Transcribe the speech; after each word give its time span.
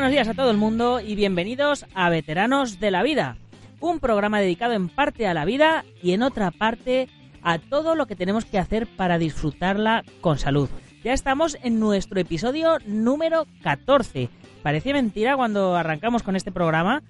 Buenos 0.00 0.12
días 0.12 0.28
a 0.28 0.34
todo 0.34 0.50
el 0.50 0.56
mundo 0.56 0.98
y 0.98 1.14
bienvenidos 1.14 1.84
a 1.92 2.08
Veteranos 2.08 2.80
de 2.80 2.90
la 2.90 3.02
Vida, 3.02 3.36
un 3.80 4.00
programa 4.00 4.40
dedicado 4.40 4.72
en 4.72 4.88
parte 4.88 5.26
a 5.26 5.34
la 5.34 5.44
vida 5.44 5.84
y 6.02 6.12
en 6.12 6.22
otra 6.22 6.50
parte 6.50 7.10
a 7.42 7.58
todo 7.58 7.94
lo 7.94 8.06
que 8.06 8.16
tenemos 8.16 8.46
que 8.46 8.58
hacer 8.58 8.86
para 8.86 9.18
disfrutarla 9.18 10.02
con 10.22 10.38
salud. 10.38 10.70
Ya 11.04 11.12
estamos 11.12 11.58
en 11.62 11.78
nuestro 11.80 12.18
episodio 12.18 12.78
número 12.86 13.46
14. 13.62 14.30
Parecía 14.62 14.94
mentira 14.94 15.36
cuando 15.36 15.76
arrancamos 15.76 16.22
con 16.22 16.34
este 16.34 16.50
programa 16.50 17.02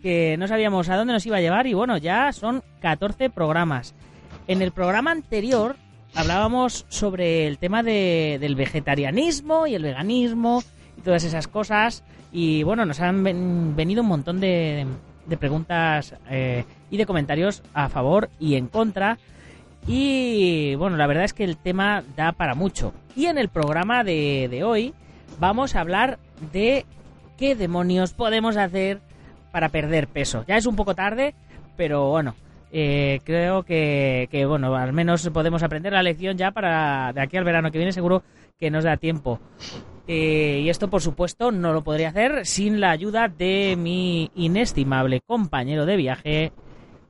que 0.00 0.36
no 0.38 0.48
sabíamos 0.48 0.88
a 0.88 0.96
dónde 0.96 1.12
nos 1.12 1.26
iba 1.26 1.36
a 1.36 1.42
llevar 1.42 1.66
y 1.66 1.74
bueno, 1.74 1.98
ya 1.98 2.32
son 2.32 2.62
14 2.80 3.28
programas. 3.28 3.94
En 4.46 4.62
el 4.62 4.72
programa 4.72 5.10
anterior 5.10 5.76
hablábamos 6.14 6.86
sobre 6.88 7.46
el 7.46 7.58
tema 7.58 7.82
de, 7.82 8.38
del 8.40 8.54
vegetarianismo 8.54 9.66
y 9.66 9.74
el 9.74 9.82
veganismo 9.82 10.62
y 10.98 11.00
todas 11.00 11.24
esas 11.24 11.48
cosas. 11.48 12.02
Y 12.32 12.62
bueno, 12.64 12.84
nos 12.84 13.00
han 13.00 13.24
venido 13.76 14.02
un 14.02 14.08
montón 14.08 14.40
de, 14.40 14.86
de 15.26 15.36
preguntas 15.36 16.14
eh, 16.28 16.64
y 16.90 16.96
de 16.96 17.06
comentarios 17.06 17.62
a 17.72 17.88
favor 17.88 18.28
y 18.38 18.56
en 18.56 18.66
contra. 18.66 19.18
Y 19.86 20.74
bueno, 20.74 20.96
la 20.96 21.06
verdad 21.06 21.24
es 21.24 21.32
que 21.32 21.44
el 21.44 21.56
tema 21.56 22.02
da 22.16 22.32
para 22.32 22.54
mucho. 22.54 22.92
Y 23.16 23.26
en 23.26 23.38
el 23.38 23.48
programa 23.48 24.04
de, 24.04 24.48
de 24.50 24.64
hoy 24.64 24.92
vamos 25.38 25.74
a 25.74 25.80
hablar 25.80 26.18
de 26.52 26.84
qué 27.38 27.54
demonios 27.54 28.12
podemos 28.12 28.56
hacer 28.56 29.00
para 29.52 29.70
perder 29.70 30.08
peso. 30.08 30.44
Ya 30.46 30.56
es 30.56 30.66
un 30.66 30.76
poco 30.76 30.94
tarde, 30.94 31.34
pero 31.76 32.10
bueno, 32.10 32.34
eh, 32.70 33.20
creo 33.24 33.62
que, 33.62 34.28
que, 34.30 34.44
bueno, 34.44 34.74
al 34.76 34.92
menos 34.92 35.28
podemos 35.30 35.62
aprender 35.62 35.92
la 35.92 36.02
lección 36.02 36.36
ya 36.36 36.50
para 36.50 37.12
de 37.14 37.22
aquí 37.22 37.36
al 37.36 37.44
verano 37.44 37.70
que 37.70 37.78
viene, 37.78 37.92
seguro 37.92 38.22
que 38.58 38.70
nos 38.70 38.84
da 38.84 38.96
tiempo. 38.96 39.40
Eh, 40.10 40.62
y 40.64 40.70
esto, 40.70 40.88
por 40.88 41.02
supuesto, 41.02 41.52
no 41.52 41.74
lo 41.74 41.84
podría 41.84 42.08
hacer 42.08 42.46
sin 42.46 42.80
la 42.80 42.90
ayuda 42.90 43.28
de 43.28 43.76
mi 43.76 44.30
inestimable 44.34 45.20
compañero 45.20 45.84
de 45.84 45.96
viaje, 45.96 46.52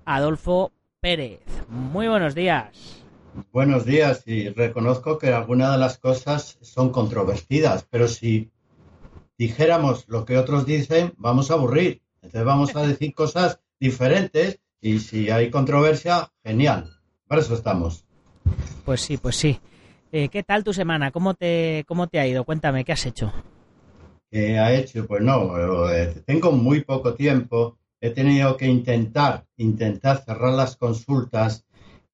Adolfo 0.05 0.73
Pérez. 1.01 1.41
Muy 1.69 2.09
buenos 2.09 2.35
días. 2.35 3.05
Buenos 3.53 3.85
días 3.85 4.25
y 4.27 4.49
reconozco 4.49 5.17
que 5.17 5.29
algunas 5.29 5.71
de 5.71 5.79
las 5.79 5.99
cosas 5.99 6.59
son 6.61 6.91
controvertidas, 6.91 7.87
pero 7.89 8.09
si 8.09 8.51
dijéramos 9.39 10.05
lo 10.09 10.25
que 10.25 10.37
otros 10.37 10.67
dicen, 10.67 11.15
vamos 11.19 11.53
a 11.53 11.55
aburrir. 11.55 12.03
Entonces 12.17 12.45
vamos 12.45 12.75
a 12.75 12.83
decir 12.83 13.15
cosas 13.15 13.61
diferentes 13.79 14.59
y 14.81 14.99
si 14.99 15.31
hay 15.31 15.51
controversia, 15.51 16.33
genial. 16.45 16.99
Para 17.29 17.43
eso 17.43 17.55
estamos. 17.55 18.05
Pues 18.85 19.03
sí, 19.03 19.19
pues 19.19 19.37
sí. 19.37 19.61
Eh, 20.11 20.31
¿Qué 20.31 20.43
tal 20.43 20.65
tu 20.65 20.73
semana? 20.73 21.11
¿Cómo 21.11 21.35
te, 21.35 21.85
¿Cómo 21.87 22.07
te 22.07 22.19
ha 22.19 22.27
ido? 22.27 22.45
Cuéntame, 22.45 22.85
¿qué 22.85 22.93
has 22.93 23.05
hecho? 23.05 23.33
¿Qué 24.31 24.59
ha 24.59 24.73
hecho? 24.73 25.07
Pues 25.07 25.23
no, 25.23 25.91
eh, 25.91 26.23
tengo 26.25 26.51
muy 26.53 26.83
poco 26.83 27.15
tiempo. 27.15 27.77
He 28.01 28.11
tenido 28.11 28.57
que 28.57 28.67
intentar, 28.67 29.45
intentar 29.57 30.25
cerrar 30.25 30.55
las 30.55 30.77
consultas 30.77 31.67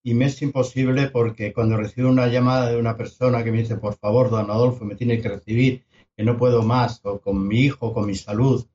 y 0.02 0.14
me 0.14 0.26
es 0.26 0.42
imposible 0.42 1.08
porque 1.08 1.52
cuando 1.52 1.76
recibo 1.76 2.08
una 2.08 2.26
llamada 2.26 2.70
de 2.70 2.78
una 2.78 2.96
persona 2.96 3.44
que 3.44 3.52
me 3.52 3.58
dice, 3.58 3.76
por 3.76 3.96
favor, 3.96 4.28
don 4.30 4.50
Adolfo, 4.50 4.84
me 4.84 4.96
tiene 4.96 5.20
que 5.20 5.28
recibir, 5.28 5.84
que 6.16 6.24
no 6.24 6.36
puedo 6.36 6.62
más, 6.62 7.00
o 7.04 7.20
con 7.20 7.46
mi 7.46 7.60
hijo, 7.60 7.92
con 7.92 8.06
mi 8.06 8.14
salud, 8.14 8.66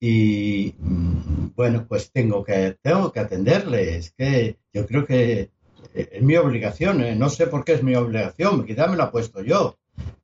y 0.00 0.74
mm, 0.78 1.54
bueno, 1.54 1.86
pues 1.88 2.10
tengo 2.10 2.44
que, 2.44 2.76
tengo 2.82 3.12
que 3.12 3.20
atenderle. 3.20 3.96
Es 3.96 4.12
que 4.12 4.58
yo 4.72 4.86
creo 4.86 5.06
que 5.06 5.50
es 5.94 6.22
mi 6.22 6.36
obligación, 6.36 7.02
¿eh? 7.02 7.14
no 7.14 7.28
sé 7.28 7.46
por 7.46 7.64
qué 7.64 7.74
es 7.74 7.82
mi 7.82 7.94
obligación, 7.94 8.64
quizá 8.64 8.86
me 8.86 8.96
lo 8.96 9.04
he 9.04 9.08
puesto 9.08 9.42
yo, 9.42 9.78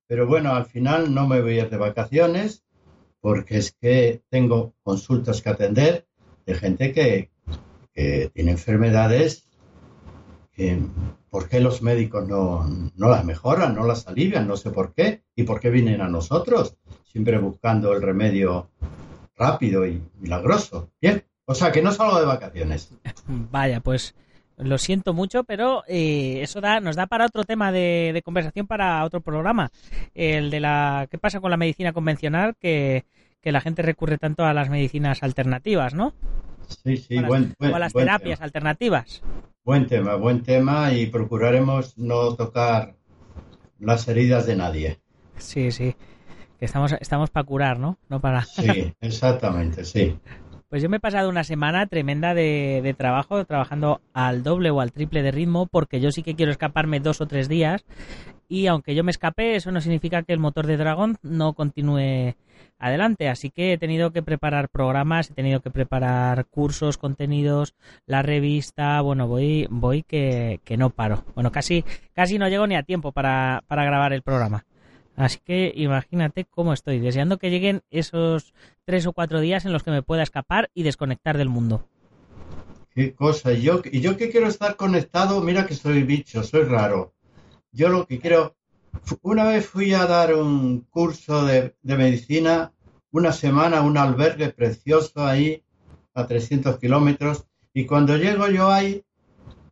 pero 0.06 0.26
bueno, 0.26 0.54
al 0.54 0.66
final 0.66 1.14
no 1.14 1.26
me 1.26 1.40
voy 1.40 1.58
a 1.58 1.64
ir 1.64 1.70
de 1.70 1.76
vacaciones 1.76 2.64
porque 3.20 3.58
es 3.58 3.72
que 3.72 4.22
tengo 4.30 4.74
consultas 4.82 5.42
que 5.42 5.50
atender 5.50 6.06
de 6.46 6.54
gente 6.54 6.92
que, 6.92 7.30
tiene 8.32 8.52
enfermedades 8.52 9.48
que, 10.52 10.80
¿por 11.30 11.48
qué 11.48 11.58
los 11.58 11.82
médicos 11.82 12.28
no, 12.28 12.64
no 12.94 13.08
las 13.08 13.24
mejoran, 13.24 13.74
no 13.74 13.84
las 13.84 14.06
alivian? 14.06 14.46
No 14.46 14.56
sé 14.56 14.70
por 14.70 14.94
qué. 14.94 15.24
¿Y 15.34 15.42
por 15.42 15.58
qué 15.58 15.68
vienen 15.68 16.00
a 16.00 16.08
nosotros? 16.08 16.76
Siempre 17.02 17.38
buscando 17.38 17.92
el 17.92 18.00
remedio 18.00 18.70
rápido 19.34 19.84
y 19.84 20.00
milagroso. 20.20 20.92
Bien, 21.00 21.24
o 21.44 21.56
sea 21.56 21.72
que 21.72 21.82
no 21.82 21.90
salgo 21.90 22.20
de 22.20 22.26
vacaciones. 22.26 22.94
Vaya, 23.26 23.80
pues 23.80 24.14
lo 24.58 24.78
siento 24.78 25.14
mucho, 25.14 25.44
pero 25.44 25.84
eh, 25.86 26.40
eso 26.42 26.60
da, 26.60 26.80
nos 26.80 26.96
da 26.96 27.06
para 27.06 27.26
otro 27.26 27.44
tema 27.44 27.72
de, 27.72 28.20
conversación 28.24 28.66
para 28.66 29.04
otro 29.04 29.20
programa. 29.20 29.70
El 30.14 30.50
de 30.50 30.60
la 30.60 31.06
qué 31.10 31.18
pasa 31.18 31.40
con 31.40 31.50
la 31.50 31.56
medicina 31.56 31.92
convencional, 31.92 32.56
que, 32.60 33.04
la 33.42 33.62
gente 33.62 33.80
recurre 33.80 34.18
tanto 34.18 34.44
a 34.44 34.52
las 34.52 34.68
medicinas 34.68 35.22
alternativas, 35.22 35.94
¿no? 35.94 36.12
Sí, 36.84 36.98
sí, 36.98 37.18
buen, 37.18 37.54
o 37.58 37.74
a 37.74 37.78
las 37.78 37.94
terapias 37.94 38.42
alternativas. 38.42 39.22
Buen 39.64 39.86
tema, 39.86 40.16
buen 40.16 40.42
tema 40.42 40.92
y 40.92 41.06
procuraremos 41.06 41.96
no 41.96 42.34
tocar 42.34 42.96
las 43.78 44.06
heridas 44.06 44.44
de 44.44 44.56
nadie. 44.56 44.98
Sí, 45.38 45.72
sí 45.72 45.96
que 46.58 46.64
estamos, 46.64 46.92
estamos 47.00 47.30
para 47.30 47.46
curar, 47.46 47.78
¿no? 47.78 47.98
No 48.08 48.20
para... 48.20 48.44
Sí, 48.44 48.92
exactamente, 49.00 49.84
sí. 49.84 50.18
Pues 50.68 50.82
yo 50.82 50.90
me 50.90 50.98
he 50.98 51.00
pasado 51.00 51.30
una 51.30 51.44
semana 51.44 51.86
tremenda 51.86 52.34
de, 52.34 52.80
de, 52.82 52.92
trabajo, 52.92 53.42
trabajando 53.46 54.02
al 54.12 54.42
doble 54.42 54.70
o 54.70 54.82
al 54.82 54.92
triple 54.92 55.22
de 55.22 55.30
ritmo, 55.30 55.66
porque 55.66 55.98
yo 55.98 56.12
sí 56.12 56.22
que 56.22 56.34
quiero 56.34 56.52
escaparme 56.52 57.00
dos 57.00 57.22
o 57.22 57.26
tres 57.26 57.48
días. 57.48 57.86
Y 58.48 58.66
aunque 58.66 58.94
yo 58.94 59.02
me 59.02 59.10
escape, 59.10 59.56
eso 59.56 59.72
no 59.72 59.80
significa 59.80 60.22
que 60.22 60.34
el 60.34 60.38
motor 60.38 60.66
de 60.66 60.76
Dragon 60.76 61.16
no 61.22 61.54
continúe 61.54 62.34
adelante. 62.78 63.30
Así 63.30 63.50
que 63.50 63.72
he 63.72 63.78
tenido 63.78 64.10
que 64.10 64.22
preparar 64.22 64.68
programas, 64.68 65.30
he 65.30 65.34
tenido 65.34 65.60
que 65.60 65.70
preparar 65.70 66.44
cursos, 66.44 66.98
contenidos, 66.98 67.74
la 68.04 68.20
revista. 68.20 69.00
Bueno, 69.00 69.26
voy, 69.26 69.66
voy 69.70 70.02
que, 70.02 70.60
que 70.64 70.76
no 70.76 70.90
paro. 70.90 71.24
Bueno, 71.34 71.50
casi, 71.50 71.82
casi 72.12 72.38
no 72.38 72.48
llego 72.48 72.66
ni 72.66 72.76
a 72.76 72.82
tiempo 72.82 73.12
para, 73.12 73.62
para 73.68 73.84
grabar 73.84 74.12
el 74.12 74.20
programa. 74.20 74.66
Así 75.18 75.40
que 75.44 75.72
imagínate 75.74 76.44
cómo 76.44 76.72
estoy, 76.72 77.00
deseando 77.00 77.38
que 77.38 77.50
lleguen 77.50 77.82
esos 77.90 78.54
tres 78.84 79.04
o 79.04 79.12
cuatro 79.12 79.40
días 79.40 79.64
en 79.64 79.72
los 79.72 79.82
que 79.82 79.90
me 79.90 80.04
pueda 80.04 80.22
escapar 80.22 80.70
y 80.74 80.84
desconectar 80.84 81.36
del 81.36 81.48
mundo. 81.48 81.88
Qué 82.94 83.14
cosa, 83.14 83.52
y 83.52 83.62
yo, 83.62 83.82
y 83.90 84.00
yo 84.00 84.16
que 84.16 84.30
quiero 84.30 84.46
estar 84.46 84.76
conectado, 84.76 85.40
mira 85.42 85.66
que 85.66 85.74
soy 85.74 86.04
bicho, 86.04 86.44
soy 86.44 86.62
raro. 86.62 87.14
Yo 87.72 87.88
lo 87.88 88.06
que 88.06 88.20
quiero, 88.20 88.54
una 89.22 89.42
vez 89.42 89.66
fui 89.66 89.92
a 89.92 90.06
dar 90.06 90.34
un 90.34 90.82
curso 90.82 91.44
de, 91.44 91.74
de 91.82 91.96
medicina, 91.96 92.72
una 93.10 93.32
semana, 93.32 93.80
un 93.80 93.98
albergue 93.98 94.50
precioso 94.50 95.26
ahí, 95.26 95.64
a 96.14 96.28
300 96.28 96.78
kilómetros, 96.78 97.44
y 97.74 97.86
cuando 97.86 98.16
llego 98.16 98.46
yo 98.50 98.70
ahí, 98.70 99.02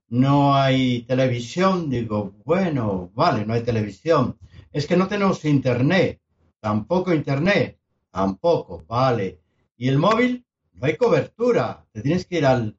no 0.08 0.56
hay 0.56 1.02
televisión, 1.02 1.88
digo, 1.88 2.34
bueno, 2.44 3.12
vale, 3.14 3.46
no 3.46 3.54
hay 3.54 3.62
televisión 3.62 4.36
es 4.76 4.86
que 4.86 4.96
no 4.96 5.08
tenemos 5.08 5.42
internet, 5.46 6.20
tampoco 6.60 7.14
internet, 7.14 7.78
tampoco, 8.10 8.84
vale. 8.86 9.40
¿Y 9.78 9.88
el 9.88 9.96
móvil? 9.96 10.44
No 10.74 10.86
hay 10.86 10.96
cobertura, 10.96 11.86
te 11.92 12.02
tienes 12.02 12.26
que 12.26 12.36
ir 12.36 12.44
al... 12.44 12.76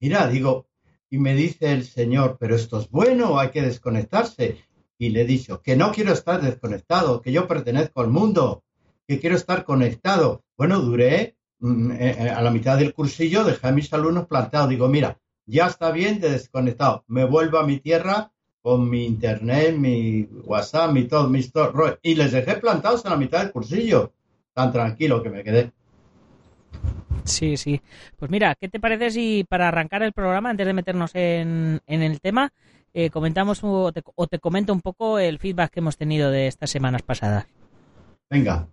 Mira, 0.00 0.26
digo, 0.26 0.66
y 1.08 1.18
me 1.18 1.36
dice 1.36 1.72
el 1.72 1.84
señor, 1.84 2.36
pero 2.40 2.56
esto 2.56 2.80
es 2.80 2.90
bueno, 2.90 3.38
hay 3.38 3.50
que 3.50 3.62
desconectarse. 3.62 4.64
Y 4.98 5.10
le 5.10 5.20
he 5.20 5.24
dicho, 5.24 5.62
que 5.62 5.76
no 5.76 5.92
quiero 5.92 6.12
estar 6.12 6.42
desconectado, 6.42 7.22
que 7.22 7.30
yo 7.30 7.46
pertenezco 7.46 8.00
al 8.00 8.08
mundo, 8.08 8.64
que 9.06 9.20
quiero 9.20 9.36
estar 9.36 9.64
conectado. 9.64 10.42
Bueno, 10.56 10.80
duré 10.80 11.36
mm, 11.60 11.92
eh, 11.92 12.16
eh, 12.18 12.30
a 12.30 12.42
la 12.42 12.50
mitad 12.50 12.76
del 12.76 12.92
cursillo, 12.92 13.44
dejé 13.44 13.68
a 13.68 13.72
mis 13.72 13.92
alumnos 13.92 14.26
plantados. 14.26 14.68
Digo, 14.68 14.88
mira, 14.88 15.20
ya 15.44 15.68
está 15.68 15.92
bien 15.92 16.18
de 16.18 16.30
desconectado, 16.30 17.04
me 17.06 17.24
vuelvo 17.24 17.58
a 17.58 17.66
mi 17.68 17.78
tierra 17.78 18.32
con 18.66 18.90
mi 18.90 19.06
internet, 19.06 19.76
mi 19.76 20.28
WhatsApp, 20.42 20.90
mi 20.90 21.04
todo, 21.04 21.28
mi 21.28 21.38
store, 21.38 22.00
y 22.02 22.16
les 22.16 22.32
dejé 22.32 22.56
plantados 22.56 23.04
en 23.04 23.12
la 23.12 23.16
mitad 23.16 23.38
del 23.38 23.52
cursillo, 23.52 24.12
tan 24.52 24.72
tranquilo 24.72 25.22
que 25.22 25.30
me 25.30 25.44
quedé. 25.44 25.70
Sí, 27.22 27.56
sí. 27.56 27.80
Pues 28.18 28.28
mira, 28.28 28.56
¿qué 28.56 28.68
te 28.68 28.80
parece 28.80 29.12
si 29.12 29.46
para 29.48 29.68
arrancar 29.68 30.02
el 30.02 30.12
programa, 30.12 30.50
antes 30.50 30.66
de 30.66 30.72
meternos 30.72 31.12
en, 31.14 31.80
el 31.86 32.20
tema, 32.20 32.52
eh, 32.92 33.08
comentamos 33.10 33.60
o 33.62 33.92
te, 33.92 34.38
comento 34.40 34.72
un 34.72 34.80
poco 34.80 35.20
el 35.20 35.38
feedback 35.38 35.70
que 35.70 35.78
hemos 35.78 35.96
tenido 35.96 36.32
de 36.32 36.48
estas 36.48 36.68
semanas 36.68 37.02
pasadas? 37.02 37.46
Venga. 38.28 38.66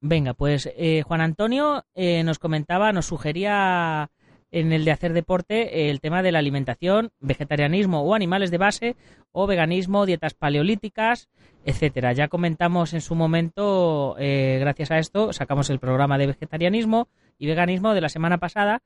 Venga, 0.00 0.34
pues 0.34 0.68
eh, 0.76 1.04
Juan 1.06 1.20
Antonio 1.20 1.84
eh, 1.94 2.24
nos 2.24 2.40
comentaba, 2.40 2.92
nos 2.92 3.06
sugería 3.06 4.10
en 4.50 4.72
el 4.72 4.84
de 4.84 4.92
hacer 4.92 5.12
deporte 5.12 5.90
el 5.90 6.00
tema 6.00 6.22
de 6.22 6.32
la 6.32 6.38
alimentación, 6.38 7.10
vegetarianismo 7.20 8.02
o 8.02 8.14
animales 8.14 8.50
de 8.50 8.58
base 8.58 8.96
o 9.32 9.46
veganismo, 9.46 10.06
dietas 10.06 10.34
paleolíticas, 10.34 11.28
etcétera. 11.64 12.12
Ya 12.12 12.28
comentamos 12.28 12.94
en 12.94 13.00
su 13.00 13.14
momento, 13.14 14.16
eh, 14.18 14.58
gracias 14.60 14.90
a 14.90 14.98
esto, 14.98 15.32
sacamos 15.32 15.68
el 15.70 15.78
programa 15.78 16.18
de 16.18 16.28
vegetarianismo 16.28 17.08
y 17.38 17.46
veganismo 17.46 17.92
de 17.92 18.00
la 18.00 18.08
semana 18.08 18.38
pasada, 18.38 18.82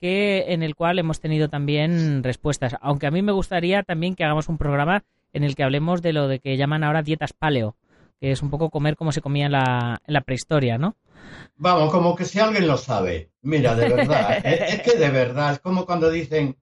que 0.00 0.46
en 0.48 0.62
el 0.62 0.74
cual 0.74 0.98
hemos 0.98 1.20
tenido 1.20 1.48
también 1.48 2.22
respuestas. 2.22 2.76
Aunque 2.80 3.06
a 3.06 3.10
mí 3.10 3.22
me 3.22 3.32
gustaría 3.32 3.82
también 3.82 4.14
que 4.14 4.24
hagamos 4.24 4.48
un 4.48 4.58
programa 4.58 5.04
en 5.32 5.44
el 5.44 5.54
que 5.54 5.64
hablemos 5.64 6.02
de 6.02 6.12
lo 6.12 6.28
de 6.28 6.38
que 6.40 6.56
llaman 6.56 6.84
ahora 6.84 7.02
dietas 7.02 7.32
paleo, 7.32 7.76
que 8.20 8.32
es 8.32 8.42
un 8.42 8.50
poco 8.50 8.70
comer 8.70 8.96
como 8.96 9.12
se 9.12 9.20
comía 9.20 9.46
en 9.46 9.52
la, 9.52 10.02
en 10.06 10.14
la 10.14 10.20
prehistoria, 10.22 10.78
¿no? 10.78 10.96
Vamos, 11.56 11.90
como 11.90 12.14
que 12.14 12.24
si 12.24 12.38
alguien 12.38 12.66
lo 12.66 12.76
sabe. 12.76 13.30
Mira, 13.42 13.74
de 13.74 13.88
verdad, 13.94 14.38
es, 14.44 14.74
es 14.74 14.82
que 14.82 14.98
de 14.98 15.10
verdad, 15.10 15.52
es 15.52 15.60
como 15.60 15.86
cuando 15.86 16.10
dicen, 16.10 16.56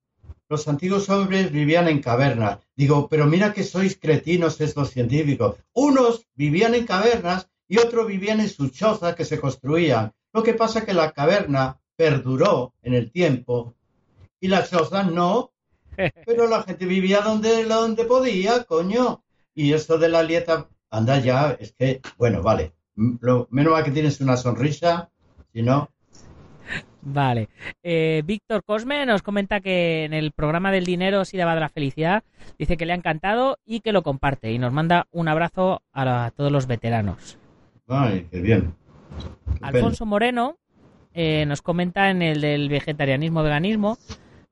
los 0.53 0.69
antiguos 0.69 1.09
hombres 1.09 1.51
vivían 1.51 1.89
en 1.89 2.03
cavernas. 2.03 2.59
Digo, 2.77 3.09
pero 3.09 3.25
mira 3.27 3.55
que 3.55 3.65
sois 3.65 3.97
cretinos 3.99 4.61
estos 4.61 4.91
científicos. 4.91 5.57
Unos 5.73 6.27
vivían 6.35 6.75
en 6.75 6.85
cavernas 6.85 7.49
y 7.67 7.79
otros 7.79 8.07
vivían 8.07 8.41
en 8.41 8.51
sus 8.51 8.71
chozas 8.73 9.15
que 9.15 9.25
se 9.25 9.41
construían. 9.41 10.13
Lo 10.31 10.43
que 10.43 10.53
pasa 10.53 10.81
es 10.81 10.85
que 10.85 10.93
la 10.93 11.13
caverna 11.13 11.81
perduró 11.97 12.75
en 12.83 12.93
el 12.93 13.11
tiempo 13.11 13.75
y 14.41 14.49
las 14.49 14.71
chozas 14.71 15.11
no. 15.11 15.53
Pero 16.27 16.47
la 16.47 16.63
gente 16.65 16.85
vivía 16.85 17.23
donde, 17.23 17.65
donde 17.65 18.05
podía, 18.05 18.65
coño. 18.65 19.25
Y 19.55 19.73
esto 19.73 19.97
de 19.97 20.11
la 20.11 20.23
dieta, 20.23 20.69
anda 20.93 21.19
ya, 21.19 21.57
es 21.59 21.73
que, 21.73 22.01
bueno, 22.19 22.43
vale. 22.43 22.73
Lo, 22.95 23.49
menos 23.51 23.73
mal 23.73 23.83
que 23.83 23.91
tienes 23.91 24.21
una 24.21 24.37
sonrisa, 24.37 25.11
si 25.53 25.63
no. 25.63 25.89
Vale. 27.01 27.49
Eh, 27.83 28.23
Víctor 28.25 28.63
Cosme 28.65 29.05
nos 29.07 29.23
comenta 29.23 29.61
que 29.61 30.05
en 30.05 30.13
el 30.13 30.31
programa 30.31 30.71
del 30.71 30.85
dinero 30.85 31.25
sí 31.25 31.37
daba 31.37 31.55
de 31.55 31.61
la 31.61 31.69
felicidad. 31.69 32.23
Dice 32.59 32.77
que 32.77 32.87
le 32.87 32.93
ha 32.93 32.97
encantado 32.97 33.59
y 33.67 33.81
que 33.81 33.93
lo 33.93 34.03
comparte. 34.03 34.53
Y 34.53 34.59
nos 34.59 34.73
manda 34.73 35.07
un 35.11 35.27
abrazo 35.27 35.83
a, 35.93 36.05
la- 36.05 36.25
a 36.27 36.31
todos 36.31 36.53
los 36.53 36.67
veteranos. 36.69 37.39
Ay, 37.89 38.29
qué 38.31 38.41
bien. 38.41 38.75
Alfonso 39.63 40.07
Moreno 40.07 40.57
eh, 41.13 41.45
nos 41.47 41.61
comenta 41.61 42.11
en 42.11 42.23
el 42.23 42.41
del 42.41 42.69
vegetarianismo 42.69 43.43
veganismo. 43.43 43.99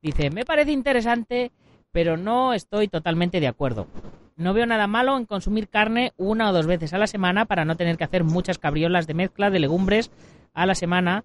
Dice, 0.03 0.31
me 0.31 0.45
parece 0.45 0.73
interesante, 0.73 1.53
pero 1.93 2.17
no 2.17 2.53
estoy 2.53 2.89
totalmente 2.89 3.39
de 3.39 3.47
acuerdo. 3.49 3.87
No 4.41 4.55
veo 4.55 4.65
nada 4.65 4.87
malo 4.87 5.19
en 5.19 5.27
consumir 5.27 5.69
carne 5.69 6.15
una 6.17 6.49
o 6.49 6.53
dos 6.55 6.67
veces 6.67 6.95
a 6.95 6.99
la 6.99 7.07
semana 7.07 7.45
para 7.45 7.67
no 7.67 7.77
tener 7.77 7.99
que 7.99 8.05
hacer 8.05 8.25
muchas 8.25 8.57
cabriolas 8.57 9.07
de 9.07 9.13
mezcla 9.13 9.51
de 9.51 9.59
legumbres 9.59 10.11
a 10.55 10.65
la 10.65 10.75
semana. 10.75 11.25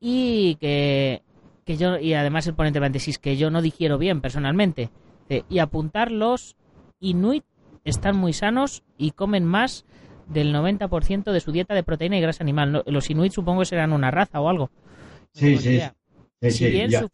Y 0.00 0.54
que, 0.56 1.20
que 1.66 1.76
yo, 1.76 1.98
y 1.98 2.14
además 2.14 2.46
el 2.46 2.54
ponente 2.54 2.80
paréntesis, 2.80 3.18
que 3.18 3.36
yo 3.36 3.50
no 3.50 3.60
digiero 3.60 3.98
bien 3.98 4.22
personalmente. 4.22 4.88
Y 5.50 5.58
apuntar 5.58 6.10
los 6.10 6.56
inuit 7.00 7.44
están 7.84 8.16
muy 8.16 8.32
sanos 8.32 8.82
y 8.96 9.10
comen 9.10 9.44
más 9.44 9.84
del 10.26 10.54
90% 10.54 11.32
de 11.32 11.40
su 11.40 11.52
dieta 11.52 11.74
de 11.74 11.82
proteína 11.82 12.16
y 12.16 12.22
grasa 12.22 12.42
animal. 12.42 12.82
Los 12.86 13.10
inuit 13.10 13.32
supongo 13.32 13.60
que 13.60 13.66
serán 13.66 13.92
una 13.92 14.10
raza 14.10 14.40
o 14.40 14.48
algo. 14.48 14.70
Sí, 15.32 15.58
sí, 15.58 15.82
sí, 16.40 16.50
si, 16.50 16.70
bien 16.70 16.90
su, 16.90 17.10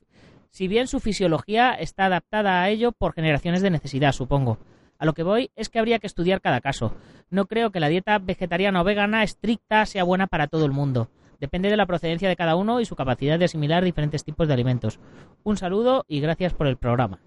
si 0.50 0.66
bien 0.66 0.88
su 0.88 1.00
fisiología 1.00 1.72
está 1.72 2.06
adaptada 2.06 2.62
a 2.62 2.68
ello 2.68 2.92
por 2.92 3.12
generaciones 3.12 3.62
de 3.62 3.70
necesidad, 3.70 4.12
supongo. 4.12 4.58
A 4.98 5.06
lo 5.06 5.14
que 5.14 5.22
voy 5.22 5.50
es 5.56 5.68
que 5.68 5.78
habría 5.78 5.98
que 5.98 6.06
estudiar 6.06 6.40
cada 6.40 6.60
caso. 6.60 6.92
No 7.30 7.46
creo 7.46 7.70
que 7.70 7.80
la 7.80 7.88
dieta 7.88 8.18
vegetariana 8.18 8.80
o 8.80 8.84
vegana 8.84 9.22
estricta 9.22 9.86
sea 9.86 10.04
buena 10.04 10.26
para 10.26 10.48
todo 10.48 10.66
el 10.66 10.72
mundo. 10.72 11.08
Depende 11.38 11.70
de 11.70 11.76
la 11.76 11.86
procedencia 11.86 12.28
de 12.28 12.36
cada 12.36 12.56
uno 12.56 12.80
y 12.80 12.84
su 12.84 12.96
capacidad 12.96 13.38
de 13.38 13.46
asimilar 13.46 13.82
diferentes 13.84 14.24
tipos 14.24 14.46
de 14.48 14.54
alimentos. 14.54 14.98
Un 15.42 15.56
saludo 15.56 16.04
y 16.06 16.20
gracias 16.20 16.52
por 16.52 16.66
el 16.66 16.76
programa. 16.76 17.20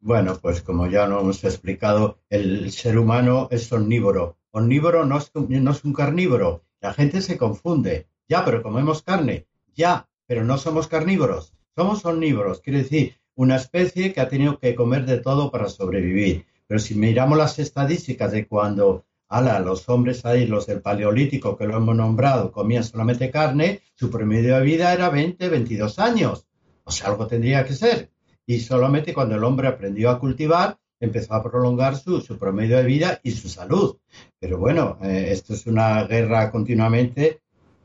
Bueno, 0.00 0.38
pues 0.40 0.62
como 0.62 0.86
ya 0.86 1.06
nos 1.06 1.22
hemos 1.22 1.44
explicado, 1.44 2.20
el 2.30 2.70
ser 2.70 2.98
humano 2.98 3.48
es 3.50 3.70
omnívoro. 3.72 4.38
Omnívoro 4.52 5.04
no 5.04 5.18
es, 5.18 5.32
no 5.34 5.70
es 5.72 5.84
un 5.84 5.92
carnívoro. 5.92 6.62
La 6.80 6.94
gente 6.94 7.20
se 7.20 7.36
confunde. 7.36 8.06
Ya, 8.28 8.44
pero 8.44 8.62
comemos 8.62 9.02
carne. 9.02 9.46
Ya, 9.74 10.08
pero 10.26 10.44
no 10.44 10.56
somos 10.56 10.88
carnívoros. 10.88 11.53
Somos 11.76 12.04
omnívoros. 12.04 12.60
Quiere 12.60 12.82
decir, 12.82 13.16
una 13.34 13.56
especie 13.56 14.12
que 14.12 14.20
ha 14.20 14.28
tenido 14.28 14.58
que 14.58 14.74
comer 14.74 15.06
de 15.06 15.18
todo 15.18 15.50
para 15.50 15.68
sobrevivir. 15.68 16.46
Pero 16.66 16.80
si 16.80 16.94
miramos 16.94 17.36
las 17.36 17.58
estadísticas 17.58 18.32
de 18.32 18.46
cuando 18.46 19.04
ala, 19.28 19.58
los 19.60 19.88
hombres 19.88 20.24
ahí, 20.24 20.46
los 20.46 20.66
del 20.66 20.80
Paleolítico, 20.80 21.56
que 21.56 21.66
lo 21.66 21.76
hemos 21.76 21.96
nombrado, 21.96 22.52
comían 22.52 22.84
solamente 22.84 23.30
carne, 23.30 23.82
su 23.94 24.10
promedio 24.10 24.56
de 24.56 24.62
vida 24.62 24.92
era 24.92 25.10
20, 25.10 25.48
22 25.48 25.98
años. 25.98 26.46
O 26.84 26.90
sea, 26.90 27.08
algo 27.08 27.26
tendría 27.26 27.64
que 27.64 27.74
ser 27.74 28.10
y 28.46 28.60
solamente 28.60 29.14
cuando 29.14 29.36
el 29.36 29.44
hombre 29.44 29.68
aprendió 29.68 30.10
a 30.10 30.18
cultivar 30.18 30.78
empezó 31.00 31.34
a 31.34 31.42
prolongar 31.42 31.96
su, 31.96 32.22
promedio 32.38 32.78
de 32.78 32.84
vida 32.84 33.20
y 33.22 33.32
su 33.32 33.48
salud. 33.48 33.98
Pero 34.38 34.58
bueno, 34.58 34.98
eh, 35.02 35.28
esto 35.30 35.54
es 35.54 35.66
una 35.66 36.04
guerra 36.04 36.50
continuamente 36.50 37.42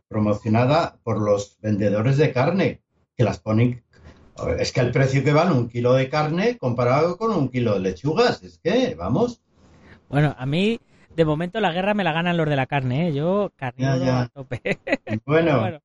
promocionada 0.08 0.98
por 1.04 1.20
los 1.20 1.58
vendedores 1.62 2.18
de 2.18 2.32
carne, 2.32 2.82
que 3.20 3.26
las 3.26 3.40
ponen... 3.40 3.84
Es 4.58 4.72
que 4.72 4.80
el 4.80 4.92
precio 4.92 5.22
que 5.22 5.34
vale 5.34 5.52
un 5.52 5.68
kilo 5.68 5.92
de 5.94 6.08
carne 6.08 6.58
comparado 6.58 7.18
con 7.18 7.32
un 7.34 7.50
kilo 7.50 7.74
de 7.74 7.82
lechugas, 7.82 8.42
es 8.42 8.58
que, 8.58 8.96
vamos, 8.96 9.42
Bueno, 10.08 10.34
a 10.40 10.46
mí, 10.46 10.80
de 11.14 11.26
momento, 11.26 11.60
la 11.60 11.74
guerra 11.74 11.94
me 11.94 12.06
la 12.06 12.14
ganan 12.14 12.38
los 12.38 12.48
de 12.48 12.56
la 12.56 12.66
carne, 12.66 13.10
¿eh? 13.10 13.14
Yo, 13.14 13.52
ya. 13.76 14.22
a 14.22 14.28
tope. 14.30 14.62
bueno, 15.26 15.60
Bueno, 15.60 15.80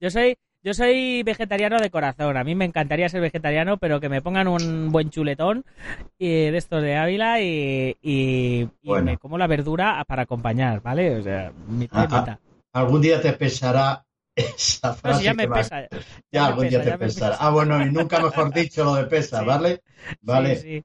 yo 0.00 0.10
soy 0.10 0.36
yo 0.64 0.74
soy 0.74 1.22
vegetariano 1.22 1.78
de 1.78 1.90
corazón. 1.90 2.36
A 2.36 2.42
mí 2.42 2.56
me 2.56 2.64
encantaría 2.64 3.08
ser 3.08 3.20
vegetariano, 3.20 3.76
pero 3.78 4.00
que 4.00 4.08
me 4.08 4.22
pongan 4.22 4.48
un 4.48 4.90
buen 4.90 5.10
chuletón 5.10 5.64
y 6.18 6.50
de 6.50 6.56
estos 6.56 6.82
de 6.82 6.96
Ávila 6.96 7.40
y, 7.40 7.96
y, 8.02 8.68
me 8.82 9.16
como 9.18 9.38
la 9.38 9.46
verdura 9.46 10.04
para 10.08 10.22
acompañar, 10.22 10.80
¿vale? 10.80 11.16
O 11.16 11.22
sea, 11.22 11.52
mitad 11.68 12.08
y 12.10 12.14
mitad. 12.14 12.38
algún 12.72 13.00
día 13.00 13.20
te 13.20 13.32
pesará 13.32 14.04
esa 14.36 14.88
No, 14.88 14.94
frase 14.94 15.18
si 15.18 15.24
ya 15.24 15.34
me 15.34 15.44
que 15.44 15.50
pesa. 15.50 15.88
Ya, 16.30 16.42
me 16.42 16.46
algún 16.48 16.64
pesa, 16.64 16.70
día 16.70 16.82
te 16.84 16.90
ya 16.90 16.98
pesará. 16.98 17.30
pesa. 17.32 17.46
Ah, 17.46 17.50
bueno, 17.50 17.84
y 17.84 17.90
nunca 17.90 18.20
mejor 18.20 18.52
dicho 18.52 18.84
lo 18.84 18.94
de 18.94 19.04
pesa, 19.04 19.40
Sí. 19.40 19.46
¿vale? 19.46 19.82
Vale. 20.22 20.56
Sí, 20.56 20.62
sí. 20.62 20.84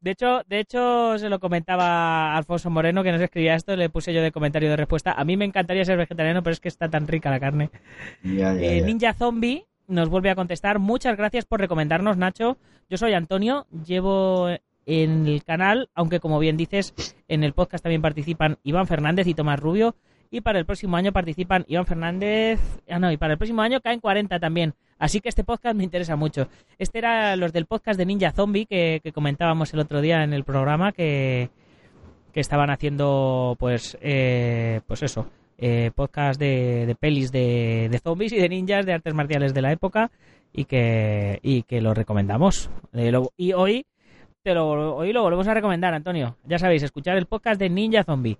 De 0.00 0.12
hecho, 0.12 0.42
de 0.46 0.60
hecho, 0.60 1.18
se 1.18 1.28
lo 1.28 1.40
comentaba 1.40 2.32
a 2.32 2.36
Alfonso 2.36 2.70
Moreno 2.70 3.02
que 3.02 3.10
nos 3.12 3.20
escribía 3.20 3.54
esto, 3.56 3.74
le 3.76 3.90
puse 3.90 4.14
yo 4.14 4.22
de 4.22 4.30
comentario 4.32 4.70
de 4.70 4.76
respuesta. 4.76 5.12
A 5.12 5.24
mí 5.24 5.36
me 5.36 5.44
encantaría 5.44 5.84
ser 5.84 5.98
vegetariano, 5.98 6.42
pero 6.42 6.52
es 6.52 6.60
que 6.60 6.68
está 6.68 6.88
tan 6.88 7.08
rica 7.08 7.30
la 7.30 7.40
carne. 7.40 7.70
Ya, 8.22 8.54
ya, 8.54 8.60
Eh, 8.60 8.80
ya. 8.80 8.86
Ninja 8.86 9.12
Zombie 9.14 9.66
nos 9.88 10.08
vuelve 10.08 10.30
a 10.30 10.34
contestar. 10.36 10.78
Muchas 10.78 11.16
gracias 11.16 11.44
por 11.46 11.60
recomendarnos, 11.60 12.16
Nacho. 12.16 12.58
Yo 12.88 12.96
soy 12.96 13.12
Antonio, 13.14 13.66
llevo 13.84 14.48
en 14.86 15.26
el 15.26 15.42
canal, 15.44 15.90
aunque 15.94 16.20
como 16.20 16.38
bien 16.38 16.56
dices, 16.56 16.94
en 17.26 17.42
el 17.44 17.52
podcast 17.52 17.82
también 17.82 18.00
participan 18.00 18.58
Iván 18.62 18.86
Fernández 18.86 19.26
y 19.26 19.34
Tomás 19.34 19.58
Rubio. 19.60 19.96
Y 20.30 20.40
para 20.40 20.58
el 20.58 20.66
próximo 20.66 20.96
año 20.96 21.12
participan 21.12 21.64
Iván 21.68 21.86
Fernández. 21.86 22.60
Ah, 22.88 22.98
no, 22.98 23.10
y 23.10 23.16
para 23.16 23.32
el 23.32 23.38
próximo 23.38 23.62
año 23.62 23.80
caen 23.80 24.00
40 24.00 24.38
también. 24.38 24.74
Así 24.98 25.20
que 25.20 25.28
este 25.28 25.44
podcast 25.44 25.76
me 25.76 25.84
interesa 25.84 26.16
mucho. 26.16 26.48
Este 26.78 26.98
era 26.98 27.36
los 27.36 27.52
del 27.52 27.66
podcast 27.66 27.98
de 27.98 28.06
Ninja 28.06 28.32
Zombie 28.32 28.66
que, 28.66 29.00
comentábamos 29.14 29.72
el 29.72 29.80
otro 29.80 30.00
día 30.00 30.24
en 30.24 30.32
el 30.32 30.44
programa 30.44 30.92
que, 30.92 31.50
que 32.32 32.40
estaban 32.40 32.70
haciendo, 32.70 33.56
pues, 33.58 33.96
eh, 34.02 34.80
pues 34.86 35.02
eso, 35.02 35.30
eh, 35.56 35.92
podcast 35.94 36.38
de, 36.38 36.84
de 36.86 36.94
pelis 36.94 37.32
de, 37.32 37.88
de 37.90 37.98
zombies 37.98 38.32
y 38.32 38.38
de 38.38 38.48
ninjas 38.48 38.84
de 38.86 38.92
artes 38.92 39.14
marciales 39.14 39.54
de 39.54 39.62
la 39.62 39.72
época 39.72 40.10
y 40.52 40.64
que, 40.64 41.38
y 41.42 41.62
que 41.62 41.80
lo 41.80 41.94
recomendamos. 41.94 42.70
Eh, 42.92 43.12
y 43.36 43.52
hoy, 43.52 43.86
te 44.42 44.54
lo, 44.54 44.96
hoy 44.96 45.12
lo 45.12 45.22
volvemos 45.22 45.48
a 45.48 45.54
recomendar, 45.54 45.94
Antonio. 45.94 46.36
Ya 46.44 46.58
sabéis, 46.58 46.82
escuchar 46.82 47.16
el 47.16 47.26
podcast 47.26 47.60
de 47.60 47.70
Ninja 47.70 48.04
Zombie. 48.04 48.38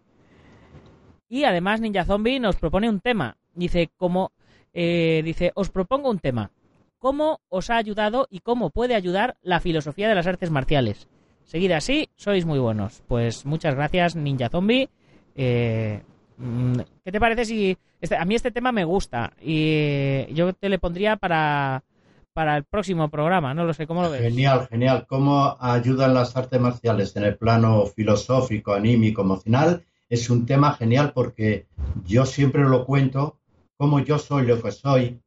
Y 1.28 1.44
además 1.44 1.80
Ninja 1.80 2.04
Zombie 2.04 2.40
nos 2.40 2.56
propone 2.56 2.88
un 2.88 3.00
tema. 3.00 3.36
Dice, 3.54 3.90
como, 3.96 4.32
eh, 4.72 5.22
dice, 5.24 5.52
os 5.54 5.70
propongo 5.70 6.10
un 6.10 6.18
tema. 6.20 6.50
¿Cómo 6.98 7.40
os 7.48 7.70
ha 7.70 7.76
ayudado 7.76 8.26
y 8.30 8.40
cómo 8.40 8.70
puede 8.70 8.94
ayudar 8.94 9.36
la 9.42 9.60
filosofía 9.60 10.08
de 10.08 10.14
las 10.14 10.26
artes 10.26 10.50
marciales? 10.50 11.08
Seguid 11.44 11.72
así, 11.72 12.08
sois 12.16 12.44
muy 12.44 12.58
buenos. 12.58 13.02
Pues 13.06 13.46
muchas 13.46 13.74
gracias, 13.74 14.16
Ninja 14.16 14.48
Zombie. 14.48 14.88
Eh, 15.36 16.02
mm, 16.38 16.72
¿Qué 17.04 17.12
te 17.12 17.20
parece 17.20 17.44
si... 17.44 17.76
este- 18.00 18.16
a 18.16 18.24
mí 18.24 18.34
este 18.34 18.50
tema 18.50 18.72
me 18.72 18.84
gusta 18.84 19.32
y 19.40 20.26
yo 20.34 20.52
te 20.52 20.68
le 20.68 20.78
pondría 20.78 21.16
para, 21.16 21.84
para 22.32 22.56
el 22.56 22.64
próximo 22.64 23.08
programa, 23.08 23.54
no 23.54 23.64
lo 23.64 23.72
sé, 23.74 23.86
¿cómo 23.86 24.02
lo 24.02 24.10
ves? 24.10 24.22
Genial, 24.22 24.66
genial. 24.68 25.06
¿Cómo 25.06 25.56
ayudan 25.60 26.14
las 26.14 26.36
artes 26.36 26.60
marciales 26.60 27.14
en 27.16 27.24
el 27.24 27.36
plano 27.36 27.86
filosófico, 27.86 28.72
anímico, 28.74 29.22
emocional? 29.22 29.84
Es 30.08 30.30
un 30.30 30.46
tema 30.46 30.74
genial 30.74 31.12
porque 31.14 31.66
yo 32.04 32.24
siempre 32.24 32.62
lo 32.62 32.84
cuento, 32.84 33.38
como 33.76 34.00
yo 34.00 34.18
soy 34.18 34.46
lo 34.46 34.60
que 34.62 34.72
soy 34.72 35.20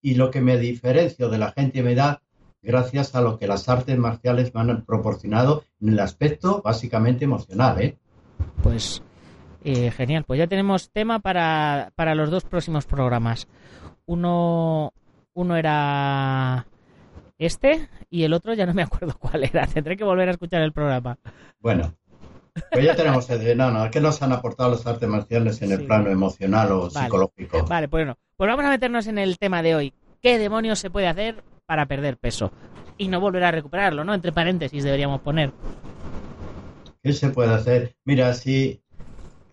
y 0.00 0.14
lo 0.14 0.30
que 0.30 0.40
me 0.40 0.58
diferencio 0.58 1.28
de 1.28 1.38
la 1.38 1.52
gente 1.52 1.82
me 1.82 1.94
da 1.94 2.22
gracias 2.62 3.14
a 3.14 3.20
lo 3.20 3.38
que 3.38 3.46
las 3.46 3.68
artes 3.68 3.96
marciales 3.98 4.54
me 4.54 4.60
han 4.60 4.84
proporcionado 4.84 5.64
en 5.80 5.90
el 5.90 6.00
aspecto 6.00 6.62
básicamente 6.64 7.24
emocional, 7.24 7.80
¿eh? 7.80 7.96
Pues 8.62 9.02
eh, 9.64 9.90
genial, 9.90 10.24
pues 10.24 10.38
ya 10.38 10.46
tenemos 10.46 10.90
tema 10.90 11.18
para, 11.18 11.92
para 11.94 12.14
los 12.14 12.30
dos 12.30 12.44
próximos 12.44 12.86
programas. 12.86 13.48
Uno, 14.06 14.92
uno 15.34 15.56
era 15.56 16.66
este 17.38 17.88
y 18.10 18.24
el 18.24 18.32
otro 18.32 18.54
ya 18.54 18.66
no 18.66 18.74
me 18.74 18.82
acuerdo 18.82 19.14
cuál 19.18 19.44
era. 19.44 19.66
Tendré 19.66 19.96
que 19.96 20.04
volver 20.04 20.28
a 20.28 20.32
escuchar 20.32 20.62
el 20.62 20.72
programa. 20.72 21.18
Bueno, 21.60 21.94
pues 22.70 22.84
ya 22.84 22.96
tenemos 22.96 23.28
el 23.30 23.56
no, 23.56 23.70
no, 23.70 23.90
¿qué 23.90 24.00
nos 24.00 24.20
han 24.22 24.32
aportado 24.32 24.70
las 24.70 24.86
artes 24.86 25.08
marciales 25.08 25.60
en 25.62 25.72
el 25.72 25.86
plano 25.86 26.10
emocional 26.10 26.72
o 26.72 26.90
Vale. 26.90 27.06
psicológico? 27.06 27.64
Vale, 27.66 27.88
pues 27.88 28.04
bueno, 28.04 28.18
pues 28.36 28.48
vamos 28.48 28.64
a 28.64 28.70
meternos 28.70 29.06
en 29.06 29.18
el 29.18 29.38
tema 29.38 29.62
de 29.62 29.74
hoy. 29.74 29.94
¿Qué 30.22 30.38
demonios 30.38 30.78
se 30.78 30.90
puede 30.90 31.08
hacer 31.08 31.42
para 31.66 31.86
perder 31.86 32.16
peso? 32.16 32.52
Y 32.96 33.08
no 33.08 33.20
volver 33.20 33.44
a 33.44 33.50
recuperarlo, 33.50 34.04
¿no? 34.04 34.14
Entre 34.14 34.32
paréntesis 34.32 34.82
deberíamos 34.82 35.20
poner. 35.20 35.52
¿Qué 37.02 37.12
se 37.12 37.30
puede 37.30 37.54
hacer? 37.54 37.94
Mira, 38.04 38.34
si 38.34 38.82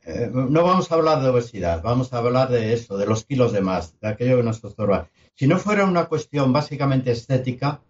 eh, 0.03 0.29
no 0.31 0.63
vamos 0.63 0.91
a 0.91 0.95
hablar 0.95 1.21
de 1.21 1.29
obesidad, 1.29 1.81
vamos 1.83 2.13
a 2.13 2.17
hablar 2.17 2.49
de 2.49 2.73
eso, 2.73 2.97
de 2.97 3.05
los 3.05 3.25
kilos 3.25 3.53
de 3.53 3.61
más, 3.61 3.99
de 3.99 4.07
aquello 4.07 4.37
que 4.37 4.43
nos 4.43 4.63
estorba. 4.63 5.09
Si 5.35 5.47
no 5.47 5.57
fuera 5.57 5.85
una 5.85 6.05
cuestión 6.05 6.53
básicamente 6.53 7.11
estética, 7.11 7.81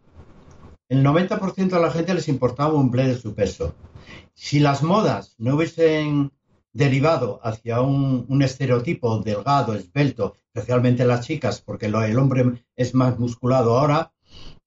el 0.90 1.04
90% 1.04 1.70
de 1.70 1.80
la 1.80 1.92
gente 1.92 2.14
les 2.14 2.28
importaba 2.28 2.74
un 2.74 2.92
ble 2.92 3.08
de 3.08 3.18
su 3.18 3.34
peso. 3.34 3.76
Si 4.34 4.60
las 4.60 4.84
modas 4.84 5.36
no 5.38 5.56
hubiesen 5.56 6.32
derivado 6.74 7.40
hacia 7.42 7.82
un, 7.82 8.42
estereotipo 8.42 9.20
delgado, 9.20 9.74
esbelto, 9.74 10.36
especialmente 10.54 11.06
las 11.06 11.26
chicas, 11.26 11.62
porque 11.62 11.88
el 11.88 12.20
hombre 12.20 12.66
es 12.76 12.94
más 12.94 13.18
musculado 13.18 13.78
ahora, 13.78 14.12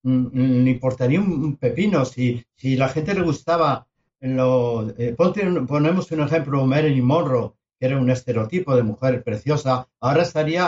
mm, 0.03 0.11
mm, 0.11 0.65
ni 0.65 0.71
importaría 0.71 1.21
un, 1.21 1.57
pepino. 1.57 2.05
Si, 2.05 2.45
la 2.63 2.89
gente 2.89 3.15
le 3.15 3.23
gustaba 3.23 3.87
lo, 4.21 4.89
eh, 4.99 5.15
ponemos 5.15 6.11
un 6.11 6.21
ejemplo, 6.21 6.67
Marilyn 6.67 7.05
Monroe, 7.05 7.53
que 7.79 7.87
era 7.87 7.99
un 7.99 8.11
estereotipo 8.11 8.75
de 8.75 8.83
mujer 8.83 9.23
preciosa, 9.23 9.89
ahora 10.01 10.25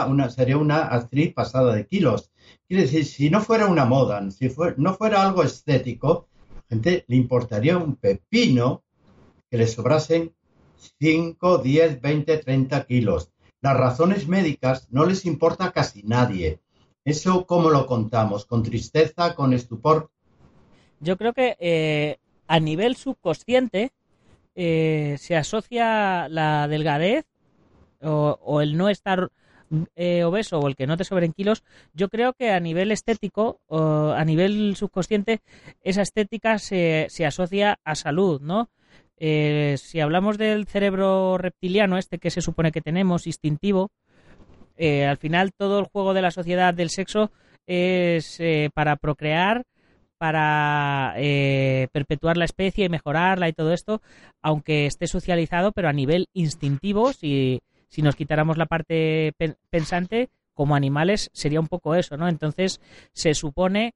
una, 0.07 0.31
sería 0.31 0.57
una 0.59 0.83
actriz 0.83 1.35
pasada 1.35 1.75
de 1.75 1.87
kilos. 1.87 2.31
Quiere 2.71 2.85
decir, 2.85 3.05
si 3.05 3.31
no 3.31 3.41
fuera 3.41 3.67
una 3.67 3.85
moda, 3.85 4.31
si 4.31 4.49
no 4.77 4.95
fuera 4.95 5.23
algo 5.23 5.43
estético, 5.43 6.29
a 6.41 6.55
la 6.55 6.63
gente 6.69 7.05
le 7.09 7.17
importaría 7.17 7.77
un 7.77 7.97
pepino 7.97 8.85
que 9.51 9.57
le 9.57 9.67
sobrasen 9.67 10.37
5, 11.01 11.59
10, 11.59 12.01
20, 12.01 12.39
30 12.39 12.87
kilos. 12.87 13.33
Las 13.61 13.77
razones 13.77 14.29
médicas 14.29 14.87
no 14.93 15.05
les 15.05 15.27
importa 15.27 15.65
a 15.65 15.73
casi 15.73 16.05
nadie. 16.05 16.61
¿Eso 17.05 17.45
cómo 17.45 17.71
lo 17.71 17.87
contamos? 17.87 18.47
¿Con 18.47 18.63
tristeza? 18.63 19.35
¿Con 19.35 19.53
estupor? 19.53 20.13
Yo 21.01 21.17
creo 21.17 21.33
que 21.33 21.57
eh, 21.59 22.19
a 22.47 22.61
nivel 22.61 22.95
subconsciente 22.95 23.91
eh, 24.55 25.17
se 25.19 25.37
asocia 25.37 26.29
la 26.29 26.69
delgadez 26.69 27.25
o, 28.01 28.61
el 28.61 28.77
no 28.77 28.89
estar 28.89 29.33
eh, 29.97 30.25
obeso 30.25 30.59
o 30.59 30.69
el 30.69 30.77
que 30.77 30.87
no 30.87 30.97
te 30.97 31.05
sobren 31.05 31.33
kilos, 31.33 31.63
yo 31.93 32.09
creo 32.09 32.33
que 32.33 32.51
a 32.51 32.61
nivel 32.61 32.93
estético, 32.93 33.61
o 33.67 34.11
a 34.11 34.25
nivel 34.25 34.77
subconsciente, 34.77 35.41
esa 35.83 36.03
estética 36.03 36.59
se, 36.59 37.07
se 37.09 37.27
asocia 37.27 37.79
a 37.85 37.95
salud, 37.95 38.41
¿no? 38.41 38.69
Eh, 39.17 39.77
si 39.79 40.01
hablamos 40.01 40.39
del 40.39 40.67
cerebro 40.67 41.37
reptiliano, 41.37 41.99
este 41.99 42.19
que 42.19 42.31
se 42.31 42.41
supone 42.41 42.73
que 42.73 42.81
tenemos, 42.81 43.27
instintivo, 43.27 43.91
al 44.79 45.19
final 45.19 45.53
todo 45.53 45.79
el 45.79 45.85
juego 45.85 46.15
de 46.15 46.23
la 46.23 46.31
sociedad 46.31 46.73
del 46.73 46.89
sexo 46.89 47.31
es 47.67 48.41
para 48.73 48.97
procrear 48.97 49.67
para 50.21 51.15
eh, 51.17 51.89
perpetuar 51.93 52.37
la 52.37 52.45
especie 52.45 52.85
y 52.85 52.91
mejorarla 52.91 53.49
y 53.49 53.55
todo 53.55 53.73
esto, 53.73 54.03
aunque 54.43 54.85
esté 54.85 55.07
socializado, 55.07 55.73
pero 55.73 55.89
a 55.89 55.95
nivel 55.95 56.29
instintivo, 56.35 57.15
si, 57.15 57.63
si 57.91 58.01
nos 58.01 58.17
quitáramos 58.17 58.57
la 58.57 58.67
parte 58.67 59.35
pensante, 59.69 60.31
como 60.55 60.75
animales 60.75 61.31
sería 61.35 61.61
un 61.61 61.69
poco 61.69 61.95
eso, 61.95 62.17
¿no? 62.17 62.29
Entonces 62.29 62.81
se 63.13 63.35
supone 63.35 63.95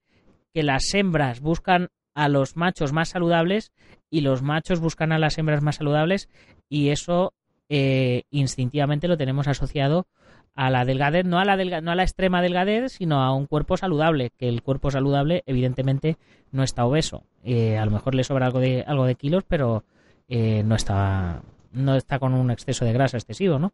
que 0.52 0.62
las 0.62 0.92
hembras 0.92 1.40
buscan 1.40 1.88
a 2.14 2.28
los 2.28 2.56
machos 2.56 2.92
más 2.92 3.08
saludables 3.08 3.72
y 4.10 4.20
los 4.20 4.42
machos 4.42 4.80
buscan 4.80 5.12
a 5.12 5.18
las 5.18 5.38
hembras 5.38 5.62
más 5.62 5.76
saludables 5.76 6.28
y 6.68 6.90
eso 6.90 7.32
eh, 7.68 8.22
instintivamente 8.30 9.08
lo 9.08 9.16
tenemos 9.16 9.48
asociado 9.48 10.06
a 10.54 10.70
la 10.70 10.84
delgadez, 10.84 11.24
no 11.24 11.40
a 11.40 11.44
la, 11.44 11.80
no 11.80 11.90
a 11.90 11.94
la 11.94 12.02
extrema 12.02 12.40
delgadez, 12.40 12.92
sino 12.92 13.22
a 13.22 13.34
un 13.34 13.46
cuerpo 13.46 13.76
saludable, 13.76 14.30
que 14.38 14.48
el 14.48 14.62
cuerpo 14.62 14.90
saludable 14.90 15.42
evidentemente 15.46 16.16
no 16.52 16.62
está 16.62 16.84
obeso. 16.84 17.24
Eh, 17.42 17.76
a 17.76 17.84
lo 17.84 17.90
mejor 17.90 18.14
le 18.14 18.22
sobra 18.22 18.46
algo 18.46 18.60
de, 18.60 18.84
algo 18.86 19.04
de 19.04 19.16
kilos, 19.16 19.44
pero 19.48 19.84
eh, 20.28 20.62
no, 20.64 20.76
está, 20.76 21.42
no 21.75 21.97
está 21.97 22.19
con 22.19 22.35
un 22.35 22.50
exceso 22.50 22.85
de 22.85 22.93
grasa 22.93 23.16
excesivo, 23.16 23.59
¿no? 23.59 23.73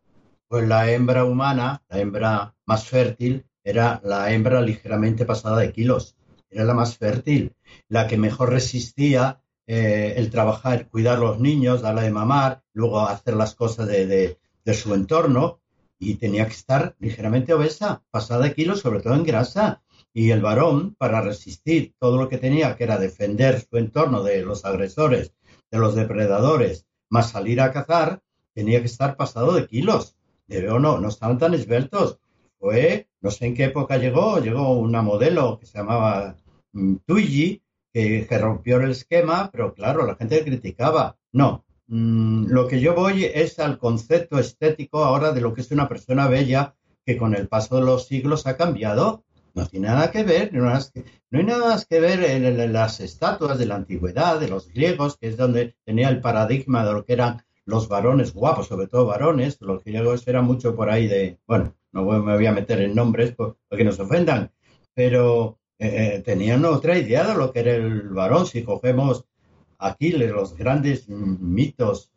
Pues 0.48 0.66
la 0.66 0.90
hembra 0.90 1.24
humana, 1.24 1.82
la 1.88 2.00
hembra 2.00 2.54
más 2.66 2.84
fértil, 2.86 3.46
era 3.62 4.00
la 4.02 4.32
hembra 4.32 4.60
ligeramente 4.60 5.24
pasada 5.24 5.58
de 5.58 5.72
kilos. 5.72 6.16
Era 6.50 6.64
la 6.64 6.74
más 6.74 6.96
fértil, 6.96 7.54
la 7.88 8.08
que 8.08 8.16
mejor 8.16 8.50
resistía 8.50 9.40
eh, 9.66 10.14
el 10.16 10.30
trabajar, 10.30 10.88
cuidar 10.88 11.18
los 11.20 11.38
niños, 11.38 11.82
darle 11.82 12.02
de 12.02 12.10
mamar, 12.10 12.64
luego 12.72 13.06
hacer 13.06 13.34
las 13.34 13.54
cosas 13.54 13.86
de, 13.86 14.38
de 14.64 14.74
su 14.74 14.94
entorno 14.94 15.60
y 15.98 16.14
tenía 16.14 16.46
que 16.46 16.54
estar 16.54 16.96
ligeramente 16.98 17.52
obesa, 17.52 18.02
pasada 18.10 18.44
de 18.44 18.54
kilos, 18.54 18.80
sobre 18.80 19.00
todo 19.00 19.14
en 19.14 19.24
grasa. 19.24 19.82
Y 20.12 20.30
el 20.30 20.40
varón, 20.40 20.96
para 20.96 21.20
resistir 21.20 21.94
todo 22.00 22.16
lo 22.16 22.28
que 22.28 22.38
tenía, 22.38 22.74
que 22.76 22.84
era 22.84 22.98
defender 22.98 23.60
su 23.60 23.76
entorno 23.76 24.24
de 24.24 24.42
los 24.42 24.64
agresores, 24.64 25.34
de 25.70 25.78
los 25.78 25.94
depredadores, 25.94 26.86
más 27.10 27.30
salir 27.30 27.60
a 27.60 27.72
cazar, 27.72 28.22
tenía 28.54 28.80
que 28.80 28.86
estar 28.86 29.16
pasado 29.16 29.52
de 29.52 29.66
kilos. 29.66 30.16
Debe 30.46 30.70
o 30.70 30.78
no, 30.78 30.98
no 30.98 31.08
estaban 31.08 31.38
tan 31.38 31.54
esbeltos. 31.54 32.18
Fue, 32.58 33.08
no 33.20 33.30
sé 33.30 33.46
en 33.46 33.54
qué 33.54 33.64
época 33.64 33.98
llegó, 33.98 34.40
llegó 34.40 34.72
una 34.78 35.02
modelo 35.02 35.58
que 35.58 35.66
se 35.66 35.78
llamaba 35.78 36.36
mm, 36.72 36.96
Tuyi, 37.06 37.62
que, 37.92 38.26
que 38.26 38.38
rompió 38.38 38.78
el 38.78 38.92
esquema, 38.92 39.50
pero 39.52 39.74
claro, 39.74 40.06
la 40.06 40.16
gente 40.16 40.42
criticaba. 40.44 41.16
No, 41.32 41.64
Mm, 41.92 42.46
lo 42.46 42.68
que 42.68 42.80
yo 42.80 42.94
voy 42.94 43.24
es 43.24 43.58
al 43.58 43.76
concepto 43.76 44.38
estético 44.38 45.02
ahora 45.02 45.32
de 45.32 45.40
lo 45.40 45.52
que 45.52 45.60
es 45.60 45.72
una 45.72 45.88
persona 45.88 46.28
bella 46.28 46.76
que 47.04 47.16
con 47.16 47.34
el 47.34 47.48
paso 47.48 47.76
de 47.76 47.82
los 47.82 48.06
siglos 48.06 48.46
ha 48.46 48.56
cambiado. 48.56 49.24
No 49.54 49.66
tiene 49.66 49.88
nada 49.88 50.10
que 50.10 50.22
ver, 50.22 50.52
no, 50.52 50.68
hay 50.68 51.44
nada 51.44 51.68
más 51.70 51.86
que 51.86 52.00
ver 52.00 52.22
en, 52.22 52.72
las 52.72 53.00
estatuas 53.00 53.58
de 53.58 53.66
la 53.66 53.76
antigüedad, 53.76 54.38
de 54.38 54.48
los 54.48 54.68
griegos, 54.68 55.16
que 55.16 55.28
es 55.28 55.36
donde 55.36 55.74
tenía 55.84 56.08
el 56.08 56.20
paradigma 56.20 56.84
de 56.84 56.92
lo 56.92 57.04
que 57.04 57.14
eran 57.14 57.42
los 57.64 57.88
varones 57.88 58.32
guapos, 58.32 58.68
sobre 58.68 58.86
todo 58.86 59.06
varones. 59.06 59.60
Los 59.60 59.84
griegos 59.84 60.26
eran 60.28 60.44
mucho 60.44 60.76
por 60.76 60.90
ahí 60.90 61.08
de, 61.08 61.38
bueno, 61.46 61.74
no 61.92 62.04
me 62.04 62.36
voy 62.36 62.46
a 62.46 62.52
meter 62.52 62.80
en 62.80 62.94
nombres 62.94 63.34
porque 63.34 63.84
nos 63.84 63.98
ofendan, 63.98 64.52
pero 64.94 65.58
eh, 65.78 66.14
eh, 66.16 66.22
tenían 66.22 66.64
otra 66.64 66.98
idea 66.98 67.26
de 67.26 67.34
lo 67.34 67.52
que 67.52 67.60
era 67.60 67.74
el 67.74 68.08
varón. 68.10 68.46
Si 68.46 68.62
cogemos 68.62 69.24
Aquiles, 69.78 70.30
los 70.30 70.56
grandes 70.56 71.08
mitos, 71.08 72.12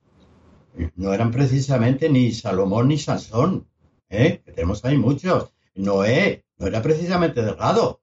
no 0.96 1.14
eran 1.14 1.32
precisamente 1.32 2.10
ni 2.10 2.32
Salomón 2.32 2.90
ni 2.90 2.98
Sansón, 2.98 3.68
¿eh? 4.10 4.42
que 4.46 4.52
tenemos 4.52 4.84
ahí 4.86 4.98
muchos. 4.98 5.54
Noé 5.76 6.44
era 6.68 6.82
precisamente 6.82 7.42
delgado. 7.42 8.02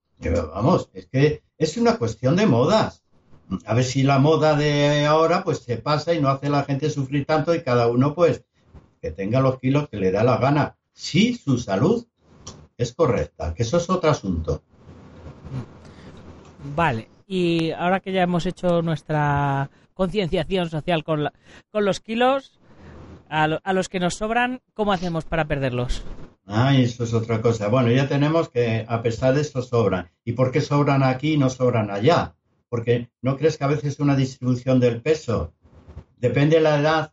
vamos, 0.55 0.91
es 0.93 1.07
que 1.07 1.43
es 1.59 1.77
una 1.77 1.99
cuestión 1.99 2.37
de 2.37 2.47
modas. 2.47 3.05
A 3.67 3.75
ver 3.75 3.85
si 3.85 4.03
la 4.03 4.19
moda 4.19 4.55
de 4.55 5.07
ahora 5.07 5.43
pues 5.43 5.59
se 5.59 5.77
pasa 5.77 6.15
y 6.15 6.21
no 6.21 6.29
hace 6.29 6.47
a 6.47 6.51
la 6.51 6.65
gente 6.65 6.89
sufrir 6.89 7.27
tanto 7.27 7.55
y 7.55 7.63
cada 7.63 7.89
uno 7.89 8.15
pues 8.15 8.45
que 9.01 9.11
tenga 9.11 9.41
los 9.41 9.59
kilos 9.59 9.89
que 9.89 9.97
le 9.97 10.13
da 10.13 10.23
la 10.23 10.37
gana. 10.37 10.77
Si 10.93 11.35
su 11.35 11.59
salud 11.59 12.07
es 12.77 12.95
correcta, 12.95 13.55
que 13.55 13.63
eso 13.63 13.79
es 13.79 13.91
otro 13.91 14.11
asunto. 14.11 14.63
Vale, 16.77 17.09
y 17.27 17.71
ahora 17.73 18.01
que 18.01 18.13
ya 18.13 18.23
hemos 18.23 18.47
hecho 18.47 18.83
nuestra 18.83 19.71
concienciación 19.95 20.71
social 20.71 21.05
con, 21.05 21.29
con 21.71 21.85
los 21.85 22.01
kilos, 22.01 22.59
a, 23.29 23.45
a, 23.45 23.73
los 23.73 23.89
que 23.89 24.01
nos 24.01 24.15
sobran, 24.15 24.61
¿cómo 24.75 24.93
hacemos 24.93 25.25
para 25.25 25.47
perderlos? 25.47 26.05
Ah, 26.53 26.77
eso 26.77 27.05
es 27.05 27.15
otra 27.15 27.41
cosa. 27.41 27.69
Bueno, 27.69 27.93
ya 27.93 28.09
tenemos 28.09 28.49
que, 28.49 28.85
a 28.89 29.03
pesar 29.03 29.35
de 29.35 29.43
eso, 29.43 29.63
sobran. 29.63 30.11
¿Y 30.25 30.33
por 30.33 30.51
qué 30.51 30.61
sobran 30.61 31.05
aquí 31.05 31.35
y 31.35 31.39
no 31.39 31.49
sobran 31.49 31.93
allá? 31.93 32.35
Porque 32.69 33.09
¿no 33.23 33.37
crees 33.37 33.57
que 33.57 33.63
a 33.63 33.69
veces 33.69 34.01
una 34.01 34.17
distribución 34.17 34.81
del 34.81 35.01
peso 35.01 35.55
depende 36.17 36.57
de 36.57 36.63
la 36.63 36.81
edad 36.81 37.13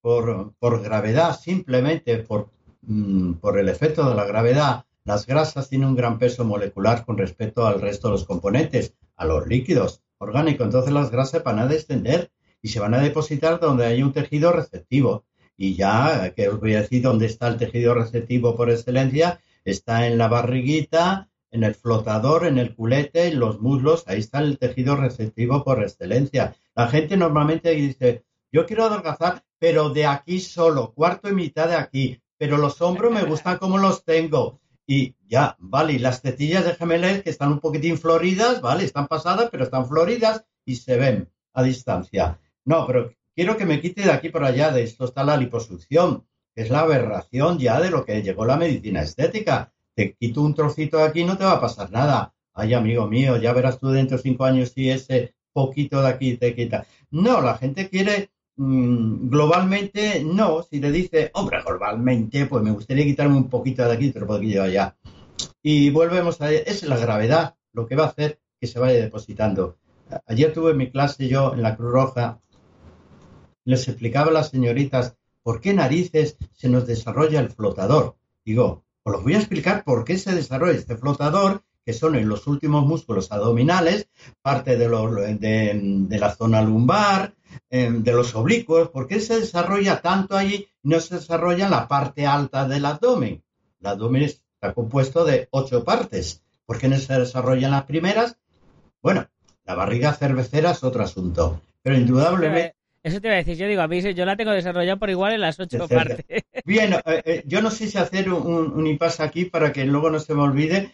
por, 0.00 0.54
por 0.58 0.82
gravedad, 0.82 1.38
simplemente 1.38 2.16
por, 2.16 2.48
mm, 2.80 3.34
por 3.34 3.58
el 3.58 3.68
efecto 3.68 4.08
de 4.08 4.14
la 4.14 4.24
gravedad? 4.24 4.86
Las 5.04 5.26
grasas 5.26 5.68
tienen 5.68 5.88
un 5.88 5.96
gran 5.96 6.18
peso 6.18 6.46
molecular 6.46 7.04
con 7.04 7.18
respecto 7.18 7.66
al 7.66 7.82
resto 7.82 8.08
de 8.08 8.12
los 8.12 8.24
componentes 8.24 8.94
a 9.16 9.26
los 9.26 9.46
líquidos 9.46 10.02
orgánicos. 10.16 10.64
Entonces 10.64 10.94
las 10.94 11.10
grasas 11.10 11.44
van 11.44 11.58
a 11.58 11.66
descender 11.66 12.30
y 12.62 12.68
se 12.68 12.80
van 12.80 12.94
a 12.94 13.00
depositar 13.00 13.60
donde 13.60 13.84
hay 13.84 14.02
un 14.02 14.14
tejido 14.14 14.50
receptivo. 14.50 15.26
Y 15.58 15.74
ya, 15.74 16.32
que 16.34 16.48
os 16.48 16.58
voy 16.58 16.74
a 16.74 16.82
decir 16.82 17.02
dónde 17.02 17.26
está 17.26 17.48
el 17.48 17.58
tejido 17.58 17.92
receptivo 17.92 18.56
por 18.56 18.70
excelencia, 18.70 19.40
está 19.64 20.06
en 20.06 20.16
la 20.16 20.28
barriguita, 20.28 21.28
en 21.50 21.64
el 21.64 21.74
flotador, 21.74 22.46
en 22.46 22.58
el 22.58 22.74
culete, 22.74 23.26
en 23.26 23.40
los 23.40 23.60
muslos, 23.60 24.04
ahí 24.06 24.20
está 24.20 24.38
el 24.38 24.56
tejido 24.56 24.96
receptivo 24.96 25.64
por 25.64 25.82
excelencia. 25.82 26.54
La 26.74 26.88
gente 26.88 27.16
normalmente 27.16 27.72
dice, 27.72 28.24
yo 28.52 28.64
quiero 28.64 28.84
adelgazar, 28.84 29.44
pero 29.58 29.90
de 29.90 30.06
aquí 30.06 30.40
solo, 30.40 30.92
cuarto 30.94 31.28
y 31.28 31.34
mitad 31.34 31.68
de 31.68 31.74
aquí, 31.74 32.22
pero 32.38 32.56
los 32.56 32.80
hombros 32.80 33.12
me 33.12 33.24
gustan 33.24 33.58
como 33.58 33.76
los 33.78 34.04
tengo 34.04 34.60
y 34.86 35.16
ya, 35.28 35.54
vale, 35.58 35.92
y 35.92 35.98
las 35.98 36.22
tetillas 36.22 36.64
de 36.64 36.74
gemelos 36.74 37.22
que 37.22 37.28
están 37.28 37.52
un 37.52 37.60
poquitín 37.60 37.98
floridas, 37.98 38.62
vale, 38.62 38.84
están 38.84 39.06
pasadas, 39.06 39.50
pero 39.50 39.64
están 39.64 39.86
floridas 39.86 40.46
y 40.64 40.76
se 40.76 40.96
ven 40.96 41.28
a 41.52 41.62
distancia. 41.62 42.38
No, 42.64 42.86
pero 42.86 43.12
quiero 43.38 43.56
que 43.56 43.66
me 43.66 43.80
quite 43.80 44.02
de 44.02 44.10
aquí 44.10 44.30
por 44.30 44.42
allá, 44.42 44.72
de 44.72 44.82
esto 44.82 45.04
está 45.04 45.22
la 45.22 45.36
liposucción, 45.36 46.24
que 46.56 46.62
es 46.62 46.70
la 46.70 46.80
aberración 46.80 47.60
ya 47.60 47.80
de 47.80 47.88
lo 47.88 48.04
que 48.04 48.20
llegó 48.20 48.44
la 48.44 48.56
medicina 48.56 49.02
estética. 49.02 49.72
Te 49.94 50.14
quito 50.14 50.42
un 50.42 50.56
trocito 50.56 50.96
de 50.96 51.04
aquí, 51.04 51.22
no 51.22 51.38
te 51.38 51.44
va 51.44 51.52
a 51.52 51.60
pasar 51.60 51.92
nada. 51.92 52.34
Ay, 52.52 52.74
amigo 52.74 53.06
mío, 53.06 53.36
ya 53.36 53.52
verás 53.52 53.78
tú 53.78 53.90
dentro 53.90 54.16
de 54.16 54.24
cinco 54.24 54.44
años 54.44 54.70
si 54.70 54.90
ese 54.90 55.36
poquito 55.52 56.02
de 56.02 56.08
aquí 56.08 56.36
te 56.36 56.52
quita. 56.52 56.84
No, 57.12 57.40
la 57.40 57.56
gente 57.56 57.88
quiere 57.88 58.30
mm, 58.56 59.28
globalmente 59.30 60.24
no. 60.24 60.64
Si 60.64 60.80
le 60.80 60.90
dice, 60.90 61.30
hombre, 61.34 61.62
globalmente, 61.64 62.46
pues 62.46 62.64
me 62.64 62.72
gustaría 62.72 63.04
quitarme 63.04 63.36
un 63.36 63.48
poquito 63.48 63.84
de 63.84 63.92
aquí, 63.92 64.10
otro 64.10 64.26
poquito 64.26 64.62
de 64.62 64.68
allá. 64.70 64.96
Y 65.62 65.90
volvemos 65.90 66.40
a... 66.40 66.50
Es 66.50 66.82
la 66.82 66.96
gravedad 66.96 67.54
lo 67.72 67.86
que 67.86 67.94
va 67.94 68.02
a 68.02 68.08
hacer 68.08 68.40
que 68.60 68.66
se 68.66 68.80
vaya 68.80 69.00
depositando. 69.00 69.76
Ayer 70.26 70.52
tuve 70.52 70.74
mi 70.74 70.90
clase 70.90 71.28
yo 71.28 71.54
en 71.54 71.62
la 71.62 71.76
Cruz 71.76 71.92
Roja, 71.92 72.40
les 73.68 73.86
explicaba 73.86 74.30
a 74.30 74.32
las 74.32 74.48
señoritas 74.48 75.14
por 75.42 75.60
qué 75.60 75.74
narices 75.74 76.38
se 76.54 76.70
nos 76.70 76.86
desarrolla 76.86 77.38
el 77.40 77.50
flotador. 77.50 78.16
Digo, 78.42 78.82
os 79.02 79.12
lo 79.12 79.20
voy 79.20 79.34
a 79.34 79.38
explicar 79.38 79.84
por 79.84 80.04
qué 80.04 80.16
se 80.16 80.34
desarrolla 80.34 80.78
este 80.78 80.96
flotador, 80.96 81.62
que 81.84 81.92
son 81.92 82.14
en 82.14 82.30
los 82.30 82.46
últimos 82.46 82.86
músculos 82.86 83.30
abdominales, 83.30 84.08
parte 84.40 84.78
de, 84.78 84.88
de, 84.88 86.18
la 86.18 86.34
zona 86.34 86.62
lumbar, 86.62 87.34
em, 87.68 88.02
de 88.02 88.12
los 88.12 88.34
oblicuos, 88.34 88.88
por 88.88 89.06
qué 89.06 89.20
se 89.20 89.38
desarrolla 89.38 90.00
tanto 90.00 90.34
allí 90.34 90.66
y 90.82 90.88
no 90.88 90.98
se 90.98 91.16
desarrolla 91.16 91.66
en 91.66 91.70
la 91.70 91.88
parte 91.88 92.26
alta 92.26 92.66
del 92.66 92.86
abdomen. 92.86 93.42
El 93.80 93.86
abdomen 93.86 94.22
está 94.22 94.72
compuesto 94.72 95.26
de 95.26 95.46
ocho 95.50 95.84
partes. 95.84 96.42
¿Por 96.64 96.78
qué 96.78 96.88
no 96.88 96.96
se 96.96 97.18
desarrollan 97.18 97.72
las 97.72 97.84
primeras? 97.84 98.38
Bueno, 99.02 99.28
la 99.66 99.74
barriga 99.74 100.14
cervecera 100.14 100.70
es 100.70 100.82
otro 100.82 101.02
asunto, 101.02 101.60
pero 101.82 101.98
indudablemente... 101.98 102.77
Eso 103.08 103.20
te 103.20 103.28
iba 103.28 103.34
a 103.34 103.38
decir, 103.38 103.56
yo 103.56 103.66
digo, 103.66 103.80
a 103.80 103.88
mí 103.88 104.00
yo 104.00 104.24
la 104.26 104.36
tengo 104.36 104.50
desarrollada 104.50 104.98
por 104.98 105.08
igual 105.08 105.32
en 105.32 105.40
las 105.40 105.58
ocho 105.58 105.88
partes. 105.88 106.24
Bien, 106.64 106.92
eh, 106.92 107.22
eh, 107.24 107.42
yo 107.46 107.62
no 107.62 107.70
sé 107.70 107.86
si 107.86 107.96
hacer 107.96 108.30
un, 108.30 108.72
un, 108.72 108.86
impasse 108.86 109.22
aquí 109.22 109.46
para 109.46 109.72
que 109.72 109.86
luego 109.86 110.10
no 110.10 110.20
se 110.20 110.34
me 110.34 110.42
olvide. 110.42 110.92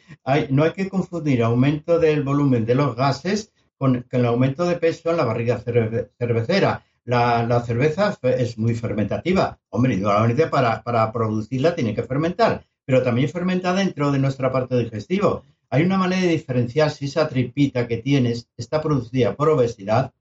no 0.51 0.63
hay 0.63 0.73
que 0.73 0.89
confundir 0.89 1.43
aumento 1.43 1.99
del 1.99 2.23
volumen 2.23 2.65
de 2.67 2.77
los 2.77 2.95
gases 2.95 3.53
con, 3.79 4.07
el 4.09 4.27
aumento 4.27 4.65
de 4.65 4.77
peso 4.77 5.11
en 5.11 5.17
la 5.17 5.25
barriga 5.25 5.59
cervecera. 5.59 6.85
La, 7.05 7.61
cerveza 7.67 8.17
es 8.23 8.57
muy 8.57 8.75
fermentativa. 8.75 9.59
Hombre, 9.71 9.95
indudablemente 9.95 10.47
para, 10.47 10.83
para 10.83 11.13
producirla 11.13 11.75
tiene 11.75 11.95
que 11.95 12.05
fermentar, 12.05 12.65
pero 12.85 13.03
también 13.03 13.29
fermenta 13.29 13.75
dentro 13.75 14.13
de 14.13 14.21
nuestra 14.21 14.53
parte 14.53 14.79
digestiva. 14.79 15.43
Hay 15.69 15.83
una 15.83 15.99
manera 15.99 16.23
de 16.23 16.29
diferenciar 16.29 16.91
si 16.91 17.07
esa 17.07 17.29
tripita 17.29 17.89
que 17.89 17.97
tienes 17.97 18.49
está 18.57 18.81
producida 18.81 19.35
por 19.35 19.49
obesidad 19.49 20.13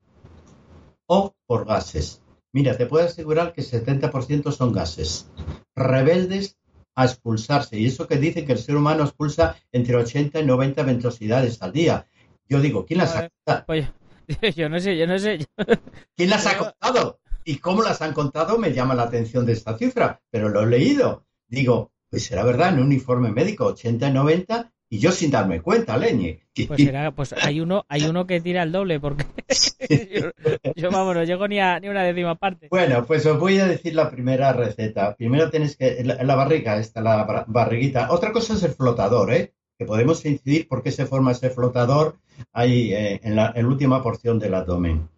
o 1.08 1.36
por 1.46 1.66
gases. 1.66 2.22
Mira, 2.52 2.78
te 2.78 2.86
puedo 2.86 3.06
asegurar 3.06 3.54
que 3.54 3.64
70% 3.64 4.52
son 4.52 4.74
gases, 4.74 5.30
rebeldes 5.76 6.58
a 6.96 7.06
expulsarse. 7.06 7.80
Y 7.80 7.88
eso 7.88 8.08
que 8.08 8.18
dice 8.18 8.46
que 8.46 8.54
el 8.54 8.60
ser 8.60 8.76
humano 8.76 9.04
expulsa 9.04 9.56
entre 9.72 9.96
80 9.96 10.40
y 10.40 10.46
90 10.46 10.84
ventosidades 10.84 11.62
al 11.62 11.74
día. 11.74 12.08
Yo 12.48 12.60
digo, 12.60 12.86
¿quién 12.86 13.00
las 13.00 13.16
ha 13.16 13.30
contado? 13.30 13.66
Pues, 13.66 13.88
yo 14.56 14.70
no 14.70 14.80
sé, 14.80 14.98
yo 14.98 15.08
no 15.08 15.18
sé. 15.18 15.48
¿Quién 16.16 16.30
las 16.30 16.46
ha 16.46 16.58
contado? 16.58 17.20
Y 17.44 17.58
cómo 17.58 17.82
las 17.82 18.02
han 18.02 18.14
contado 18.14 18.58
me 18.58 18.74
llama 18.74 18.96
la 18.96 19.04
atención 19.04 19.46
de 19.46 19.54
esta 19.54 19.78
cifra, 19.78 20.22
pero 20.30 20.50
lo 20.50 20.62
he 20.62 20.68
leído. 20.68 21.26
Digo, 21.48 21.92
pues 22.10 22.26
será 22.26 22.44
verdad, 22.44 22.74
en 22.74 22.80
un 22.80 22.92
informe 22.92 23.32
médico, 23.32 23.66
80 23.66 24.10
y 24.10 24.14
90 24.14 24.73
y 24.94 25.00
yo 25.00 25.12
sin 25.12 25.32
darme 25.32 25.60
cuenta, 25.60 25.98
Leñe. 25.98 26.42
Pues, 26.68 26.80
será, 26.80 27.10
pues 27.10 27.34
hay 27.34 27.60
uno, 27.60 27.84
hay 27.90 28.06
uno 28.06 28.28
que 28.28 28.40
tira 28.42 28.62
el 28.62 28.72
doble, 28.72 29.00
porque 29.00 29.26
yo, 30.76 30.92
vamos, 30.92 31.16
no 31.16 31.24
llego 31.24 31.48
ni 31.48 31.60
a 31.60 31.80
ni 31.80 31.90
una 31.90 32.04
décima 32.04 32.36
parte. 32.36 32.68
Bueno, 32.70 33.04
pues 33.04 33.26
os 33.26 33.40
voy 33.40 33.58
a 33.58 33.66
decir 33.66 33.96
la 33.96 34.12
primera 34.12 34.54
receta. 34.54 35.16
Primero 35.16 35.50
tenéis 35.50 35.78
que, 35.78 36.04
la, 36.04 36.36
barriga, 36.36 36.78
esta, 36.78 37.02
la 37.02 37.44
barriguita. 37.48 38.12
Otra 38.12 38.32
cosa 38.32 38.54
es 38.54 38.62
el 38.62 38.74
flotador, 38.74 39.34
¿eh? 39.34 39.56
Que 39.80 39.86
podemos 39.86 40.24
incidir 40.28 40.68
por 40.68 40.84
qué 40.84 40.92
se 40.92 41.08
forma 41.08 41.32
ese 41.32 41.50
flotador 41.50 42.20
ahí 42.52 42.94
eh, 42.94 43.20
en, 43.24 43.36
la, 43.36 43.52
última 43.66 44.04
porción 44.04 44.38
del 44.38 44.54
abdomen. 44.54 45.10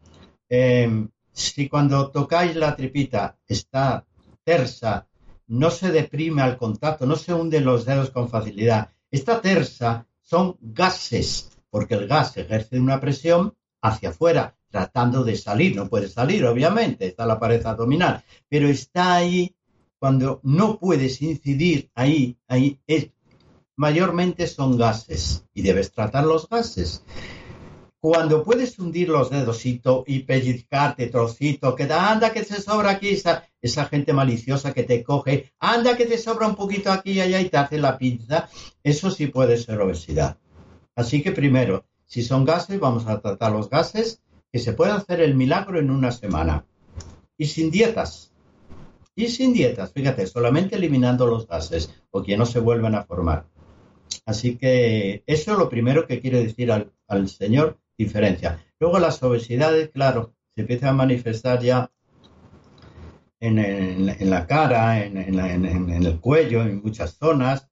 Em, 0.47 1.09
si 1.33 1.67
cuando 1.67 2.11
tocáis 2.11 2.55
la 2.55 2.77
tripita 2.77 3.35
está 3.45 4.05
tersa, 4.45 5.05
no 5.47 5.69
se 5.69 5.91
deprime 5.91 6.43
al 6.43 6.55
contacto, 6.55 7.05
no 7.05 7.17
se 7.17 7.33
hunden 7.33 7.65
los 7.65 7.83
dedos 7.83 8.09
con 8.11 8.29
facilidad, 8.29 8.94
esta 9.15 9.41
tersa 9.41 10.07
son 10.21 10.57
gases, 10.59 11.57
porque 11.69 11.93
el 11.95 12.07
gas 12.07 12.35
ejerce 12.37 12.79
una 12.79 12.99
presión 12.99 13.55
hacia 13.81 14.09
afuera, 14.09 14.57
tratando 14.69 15.23
de 15.23 15.37
salir. 15.37 15.75
No 15.75 15.87
puede 15.87 16.09
salir, 16.09 16.45
obviamente, 16.45 17.07
está 17.07 17.25
la 17.25 17.39
pared 17.39 17.65
abdominal, 17.65 18.23
pero 18.49 18.67
está 18.67 19.15
ahí 19.15 19.55
cuando 19.99 20.41
no 20.43 20.77
puedes 20.79 21.21
incidir 21.21 21.89
ahí, 21.95 22.37
ahí 22.47 22.79
es, 22.87 23.11
mayormente 23.77 24.47
son 24.47 24.77
gases 24.77 25.45
y 25.53 25.61
debes 25.61 25.91
tratar 25.91 26.25
los 26.25 26.49
gases. 26.49 27.03
Cuando 28.05 28.43
puedes 28.43 28.77
hundir 28.77 29.09
los 29.09 29.31
dedos 29.31 29.65
y 29.65 30.19
pellizcarte 30.19 31.07
trocito, 31.07 31.75
que 31.75 31.87
da, 31.87 32.11
anda 32.11 32.31
que 32.31 32.43
se 32.43 32.61
sobra 32.61 32.91
aquí, 32.91 33.09
esa, 33.09 33.85
gente 33.85 34.13
maliciosa 34.13 34.75
que 34.75 34.83
te 34.83 35.01
coge, 35.01 35.53
anda 35.57 35.97
que 35.97 36.05
te 36.05 36.19
sobra 36.19 36.47
un 36.47 36.55
poquito 36.55 36.91
aquí 36.91 37.13
y 37.13 37.21
allá 37.21 37.41
y 37.41 37.49
te 37.49 37.57
hace 37.57 37.79
la 37.79 37.97
pinza, 37.97 38.47
eso 38.83 39.09
sí 39.09 39.25
puede 39.25 39.57
ser 39.57 39.81
obesidad. 39.81 40.37
Así 40.95 41.23
que 41.23 41.31
primero, 41.31 41.87
si 42.05 42.21
son 42.21 42.45
gases, 42.45 42.79
vamos 42.79 43.07
a 43.07 43.19
tratar 43.19 43.51
los 43.51 43.71
gases, 43.71 44.21
que 44.53 44.59
se 44.59 44.73
puede 44.73 44.91
hacer 44.91 45.19
el 45.19 45.33
milagro 45.33 45.79
en 45.79 45.89
una 45.89 46.11
semana. 46.11 46.63
Y 47.39 47.47
sin 47.47 47.71
dietas. 47.71 48.31
Y 49.15 49.29
sin 49.29 49.51
dietas, 49.51 49.91
fíjate, 49.93 50.27
solamente 50.27 50.75
eliminando 50.75 51.25
los 51.25 51.47
gases, 51.47 51.89
o 52.11 52.21
que 52.21 52.37
no 52.37 52.45
se 52.45 52.59
vuelvan 52.59 52.93
a 52.93 53.03
formar. 53.03 53.47
Así 54.27 54.57
que 54.57 55.23
eso 55.25 55.53
es 55.53 55.57
lo 55.57 55.69
primero 55.69 56.05
que 56.05 56.21
quiero 56.21 56.37
decir 56.37 56.71
al 56.71 57.29
Señor 57.29 57.79
diferencia. 57.97 58.63
Luego 58.79 58.99
las 58.99 59.21
obesidades, 59.23 59.89
claro, 59.89 60.33
se 60.55 60.61
empiezan 60.61 60.89
a 60.89 60.93
manifestar 60.93 61.61
ya 61.61 61.91
en, 63.39 64.29
la 64.31 64.47
cara, 64.47 65.03
en, 65.03 65.17
el 65.17 66.19
cuello, 66.19 66.61
en 66.61 66.81
muchas 66.81 67.15
zonas. 67.15 67.67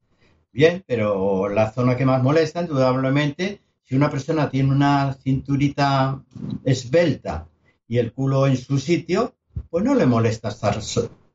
Bien, 0.51 0.83
pero 0.85 1.49
la 1.49 1.71
zona 1.71 1.97
que 1.97 2.05
más 2.05 2.21
molesta, 2.21 2.61
indudablemente, 2.61 3.61
si 3.83 3.95
una 3.95 4.09
persona 4.09 4.49
tiene 4.49 4.71
una 4.71 5.13
cinturita 5.13 6.23
esbelta 6.63 7.47
y 7.87 7.97
el 7.97 8.13
culo 8.13 8.47
en 8.47 8.57
su 8.57 8.77
sitio, 8.77 9.35
pues 9.69 9.83
no 9.83 9.95
le 9.95 10.05
molesta 10.05 10.49
estar 10.49 10.77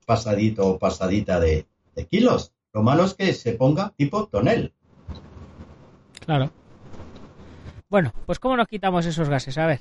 pasadito 0.06 0.66
o 0.66 0.78
pasadita 0.78 1.40
de, 1.40 1.66
de 1.94 2.06
kilos. 2.06 2.52
Lo 2.72 2.82
malo 2.82 3.04
es 3.04 3.14
que 3.14 3.32
se 3.32 3.52
ponga 3.52 3.92
tipo 3.96 4.26
tonel. 4.28 4.72
Claro. 6.24 6.52
Bueno, 7.88 8.12
pues 8.26 8.38
¿cómo 8.38 8.56
nos 8.56 8.68
quitamos 8.68 9.06
esos 9.06 9.28
gases? 9.30 9.56
A 9.56 9.66
ver. 9.66 9.80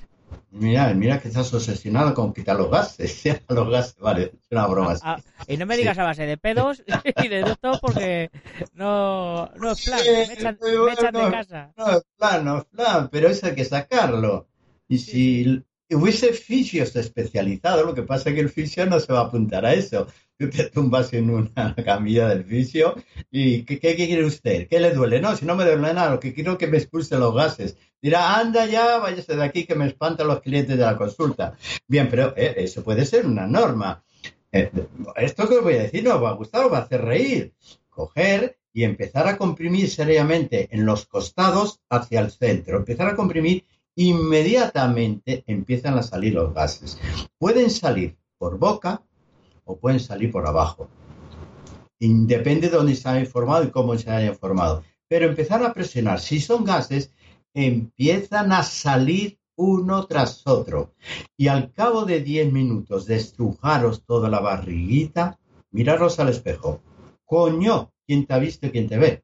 Mira, 0.52 0.94
mira 0.94 1.20
que 1.20 1.28
estás 1.28 1.54
obsesionado 1.54 2.14
con 2.14 2.34
quitar 2.34 2.56
los 2.56 2.72
gases. 2.72 3.24
los 3.50 3.70
gases, 3.70 3.98
vale, 4.00 4.24
es 4.24 4.48
una 4.52 4.68
broma. 4.68 4.96
Ah, 5.02 5.20
y 5.46 5.58
no 5.58 5.66
me 5.66 5.76
digas 5.76 5.98
a 5.98 6.04
base 6.04 6.26
de 6.26 6.38
pedos 6.38 6.84
y 7.24 7.28
de 7.28 7.42
esto 7.42 7.78
porque 7.82 8.32
no, 8.74 9.48
no 9.60 9.72
es 9.72 9.86
plan, 9.86 10.00
me 10.06 10.34
echan, 10.34 10.58
de 10.58 11.32
casa. 11.32 11.74
No 11.76 11.90
es 11.90 12.04
plan, 12.18 12.46
no 12.46 12.58
es 12.60 12.66
plan, 12.66 13.10
pero 13.12 13.28
eso 13.28 13.48
hay 13.48 13.56
que 13.56 13.66
sacarlo. 13.66 14.48
Y 14.88 15.00
si 15.00 15.64
hubiese 15.90 16.32
fisios 16.32 16.96
especializados, 16.96 17.86
lo 17.86 17.94
que 17.94 18.04
pasa 18.04 18.30
es 18.30 18.36
que 18.36 18.42
el 18.42 18.50
fisio 18.50 18.86
no 18.86 19.02
se 19.02 19.12
va 19.12 19.20
a 19.20 19.24
apuntar 19.24 19.66
a 19.66 19.74
eso 19.74 20.08
tú 20.38 20.50
te 20.50 20.66
tumbas 20.70 21.14
en 21.14 21.30
una 21.30 21.76
camilla 21.86 22.30
del 22.30 22.46
fisio 22.46 22.96
y 23.32 23.64
¿qué, 23.64 23.80
quiere 23.80 24.24
usted? 24.24 24.68
¿Qué 24.68 24.80
le 24.80 24.92
duele? 24.92 25.20
No, 25.20 25.36
si 25.36 25.46
no 25.46 25.56
me 25.56 25.66
duele 25.66 25.82
nada, 25.82 26.12
lo 26.12 26.20
que 26.20 26.34
quiero 26.34 26.54
es 26.54 26.58
que 26.58 26.68
me 26.68 26.78
expulse 26.78 27.18
los 27.18 27.34
gases. 27.34 27.78
Dirá, 28.02 28.40
anda 28.40 28.66
ya, 28.66 29.00
váyase 29.00 29.36
de 29.36 29.44
aquí 29.44 29.66
que 29.66 29.76
me 29.76 29.88
espantan 29.88 30.28
los 30.28 30.42
clientes 30.42 30.78
de 30.78 30.84
la 30.84 30.98
consulta. 30.98 31.56
Bien, 31.88 32.08
pero 32.10 32.34
eh, 32.38 32.56
eso 32.58 32.84
puede 32.84 33.06
ser 33.06 33.26
una 33.26 33.48
norma. 33.48 34.04
Eh, 34.52 34.72
esto 35.16 35.48
que 35.48 35.58
os 35.58 35.64
voy 35.64 35.76
a 35.76 35.84
decir 35.84 36.04
no 36.04 36.16
os 36.16 36.24
va 36.24 36.30
a 36.30 36.34
gustar, 36.34 36.66
os 36.66 36.72
va 36.72 36.80
a 36.80 36.82
hacer 36.82 37.02
reír. 37.02 37.54
Coger 37.90 38.58
y 38.74 38.84
empezar 38.84 39.28
a 39.28 39.38
comprimir 39.38 39.90
seriamente 39.90 40.70
en 40.72 40.86
los 40.86 41.08
costados 41.08 41.82
hacia 41.90 42.20
el 42.20 42.32
centro. 42.32 42.78
Empezar 42.78 43.08
a 43.08 43.16
comprimir, 43.16 43.66
inmediatamente 43.96 45.44
empiezan 45.48 45.98
a 45.98 46.04
salir 46.04 46.34
los 46.34 46.54
gases. 46.54 47.00
Pueden 47.40 47.72
salir 47.72 48.16
por 48.38 48.60
boca, 48.60 49.02
o 49.68 49.78
pueden 49.78 50.00
salir 50.00 50.32
por 50.32 50.48
abajo. 50.48 50.90
Depende 52.00 52.70
de 52.70 52.78
dónde 52.78 52.96
se 52.96 53.10
hayan 53.10 53.26
formado 53.26 53.64
y 53.64 53.72
cómo 53.72 53.98
se 53.98 54.10
hayan 54.10 54.36
formado. 54.36 54.84
Pero 55.08 55.26
empezar 55.26 55.64
a 55.64 55.74
presionar, 55.74 56.20
si 56.20 56.40
son 56.40 56.64
gases, 56.64 57.12
empiezan 57.58 58.52
a 58.52 58.62
salir 58.62 59.40
uno 59.56 60.06
tras 60.06 60.46
otro. 60.46 60.94
Y 61.36 61.48
al 61.48 61.74
cabo 61.74 62.06
de 62.06 62.22
10 62.22 62.54
minutos 62.54 63.08
de 63.08 63.16
estrujaros 63.16 64.06
toda 64.06 64.30
la 64.30 64.40
barriguita, 64.40 65.40
miraros 65.72 66.20
al 66.20 66.30
espejo. 66.30 66.82
Coño, 67.26 67.92
¿quién 68.06 68.28
te 68.28 68.34
ha 68.36 68.38
visto 68.38 68.68
y 68.68 68.72
quién 68.72 68.88
te 68.88 69.00
ve? 69.00 69.24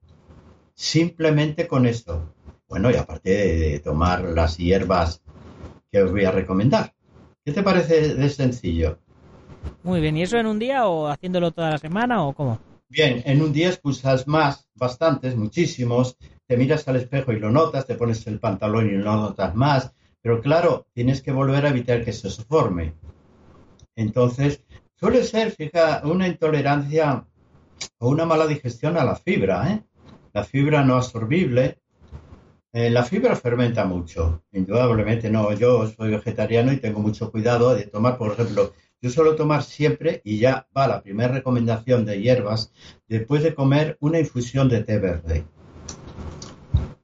Simplemente 0.74 1.68
con 1.68 1.86
esto. 1.86 2.34
Bueno, 2.68 2.90
y 2.90 2.96
aparte 2.96 3.30
de 3.30 3.80
tomar 3.80 4.24
las 4.24 4.58
hierbas 4.58 5.22
que 5.92 6.02
os 6.02 6.12
voy 6.12 6.26
a 6.26 6.32
recomendar. 6.32 6.92
¿Qué 7.46 7.52
te 7.52 7.62
parece 7.62 8.16
de 8.16 8.30
sencillo? 8.30 8.98
Muy 9.84 10.02
bien, 10.02 10.18
¿y 10.18 10.24
eso 10.24 10.38
en 10.38 10.48
un 10.48 10.58
día 10.58 10.88
o 10.88 11.08
haciéndolo 11.08 11.52
toda 11.52 11.70
la 11.70 11.78
semana 11.78 12.26
o 12.26 12.34
cómo? 12.34 12.60
Bien, 12.90 13.24
en 13.26 13.42
un 13.42 13.52
día 13.52 13.70
expulsas 13.70 14.28
más, 14.28 14.68
bastantes, 14.76 15.36
muchísimos, 15.36 16.18
te 16.46 16.58
miras 16.58 16.88
al 16.88 16.98
espejo 16.98 17.32
y 17.32 17.40
lo 17.40 17.50
notas, 17.50 17.88
te 17.88 17.96
pones 17.96 18.26
el 18.28 18.40
pantalón 18.40 18.88
y 18.88 18.94
lo 18.94 19.16
notas 19.16 19.56
más, 19.56 19.94
pero 20.22 20.42
claro, 20.42 20.86
tienes 20.94 21.22
que 21.22 21.32
volver 21.32 21.66
a 21.66 21.70
evitar 21.70 22.06
que 22.06 22.14
se 22.14 22.30
forme. 22.30 22.94
Entonces, 23.96 24.64
suele 24.96 25.24
ser, 25.24 25.52
fija, 25.52 26.02
una 26.06 26.28
intolerancia 26.28 27.26
o 28.00 28.10
una 28.10 28.26
mala 28.26 28.48
digestión 28.48 28.98
a 28.98 29.04
la 29.04 29.16
fibra, 29.16 29.72
¿eh? 29.72 29.84
La 30.34 30.44
fibra 30.44 30.84
no 30.84 30.96
absorbible. 30.96 31.80
Eh, 32.72 32.90
la 32.90 33.04
fibra 33.04 33.36
fermenta 33.36 33.86
mucho, 33.86 34.44
indudablemente 34.52 35.30
no. 35.30 35.54
Yo 35.54 35.88
soy 35.88 36.10
vegetariano 36.10 36.72
y 36.74 36.78
tengo 36.78 37.00
mucho 37.00 37.32
cuidado 37.32 37.76
de 37.76 37.86
tomar, 37.86 38.18
por 38.18 38.32
ejemplo, 38.32 38.74
yo 39.04 39.10
suelo 39.10 39.36
tomar 39.36 39.64
siempre, 39.64 40.22
y 40.24 40.38
ya 40.38 40.66
va 40.76 40.88
la 40.88 41.04
primera 41.04 41.34
recomendación 41.34 42.06
de 42.06 42.22
hierbas, 42.22 42.72
después 43.06 43.44
de 43.44 43.54
comer 43.54 43.98
una 44.00 44.18
infusión 44.18 44.70
de 44.70 44.82
té 44.82 44.98
verde. 44.98 45.46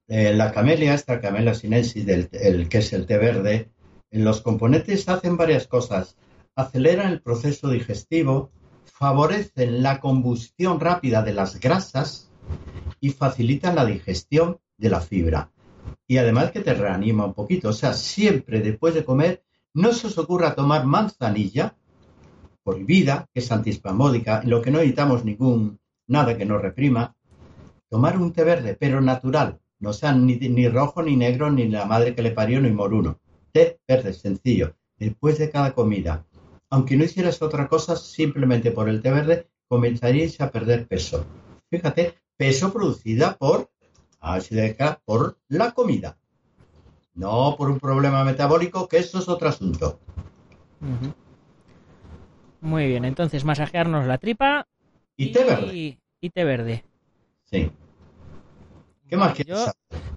Eh, 0.07 0.33
la 0.33 0.53
camelia, 0.53 0.93
esta 0.93 1.19
camelia 1.19 1.53
sinensis, 1.53 2.05
del, 2.05 2.29
el, 2.31 2.69
que 2.69 2.77
es 2.77 2.93
el 2.93 3.05
té 3.05 3.17
verde, 3.17 3.69
los 4.12 4.39
componentes 4.39 5.09
hacen 5.09 5.35
varias 5.35 5.67
cosas. 5.67 6.15
Aceleran 6.55 7.12
el 7.12 7.21
proceso 7.21 7.69
digestivo, 7.69 8.49
favorecen 8.85 9.83
la 9.83 9.99
combustión 9.99 10.79
rápida 10.79 11.21
de 11.21 11.33
las 11.33 11.59
grasas 11.59 12.31
y 13.01 13.09
facilitan 13.09 13.75
la 13.75 13.83
digestión 13.83 14.62
de 14.77 14.89
la 14.89 15.01
fibra. 15.01 15.51
Y 16.07 16.15
además 16.15 16.51
que 16.51 16.62
te 16.62 16.73
reanima 16.73 17.25
un 17.25 17.33
poquito. 17.33 17.69
O 17.69 17.73
sea, 17.73 17.91
siempre 17.91 18.62
después 18.62 18.93
de 18.93 19.03
comer, 19.03 19.43
no 19.73 19.91
se 19.91 20.07
os 20.07 20.17
ocurra 20.17 20.55
tomar 20.55 20.85
manzanilla 20.85 21.75
prohibida, 22.69 23.27
que 23.34 23.39
es 23.39 23.51
antispamódica, 23.51 24.41
lo 24.45 24.62
que 24.62 24.71
no 24.71 24.77
necesitamos 24.77 25.25
ningún, 25.25 25.79
nada 26.08 26.38
que 26.38 26.45
nos 26.45 26.62
reprima. 26.62 27.15
Tomar 27.89 28.17
un 28.17 28.32
té 28.34 28.43
verde, 28.43 28.77
pero 28.79 29.01
natural, 29.01 29.60
no 29.79 29.93
sea 29.93 30.13
ni, 30.13 30.67
rojo, 30.67 31.01
ni 31.01 31.15
negro, 31.15 31.51
ni 31.51 31.67
la 31.67 31.86
madre 31.86 32.13
que 32.15 32.21
le 32.21 32.32
parió, 32.32 32.62
ni 32.62 32.71
moruno. 32.71 33.19
Té 33.51 33.79
verde, 33.88 34.13
sencillo, 34.13 34.75
después 34.97 35.38
de 35.39 35.49
cada 35.49 35.73
comida 35.73 36.25
aunque 36.69 36.95
no 36.95 37.03
hicieras 37.03 37.41
otra 37.41 37.67
cosa, 37.67 37.95
simplemente 37.95 38.71
por 38.71 38.89
el 38.89 39.01
té 39.01 39.12
verde 39.12 39.47
comenzaríais 39.67 40.39
a 40.41 40.51
perder 40.51 40.88
peso. 40.88 41.25
Fíjate, 41.69 42.15
peso 42.38 42.71
producida 42.71 43.38
por 43.38 43.69
por 45.05 45.38
la 45.47 45.71
comida. 45.71 46.17
No 47.13 47.55
por 47.58 47.69
un 47.69 47.79
problema 47.79 48.23
metabólico, 48.23 48.88
que 48.88 48.97
eso 48.97 49.19
es 49.19 49.29
otro 49.29 49.49
asunto. 49.49 49.99
Muy 52.61 52.87
bien, 52.87 53.05
entonces 53.05 53.45
masajearnos 53.45 54.05
la 54.05 54.17
tripa. 54.17 54.67
Y, 55.15 55.31
té 55.31 55.43
verde. 55.43 55.97
Y, 56.21 56.29
té 56.29 56.43
verde. 56.43 56.83
Sí. 57.45 57.71
¿Qué 59.07 59.17
más 59.17 59.33
quieres? 59.33 59.71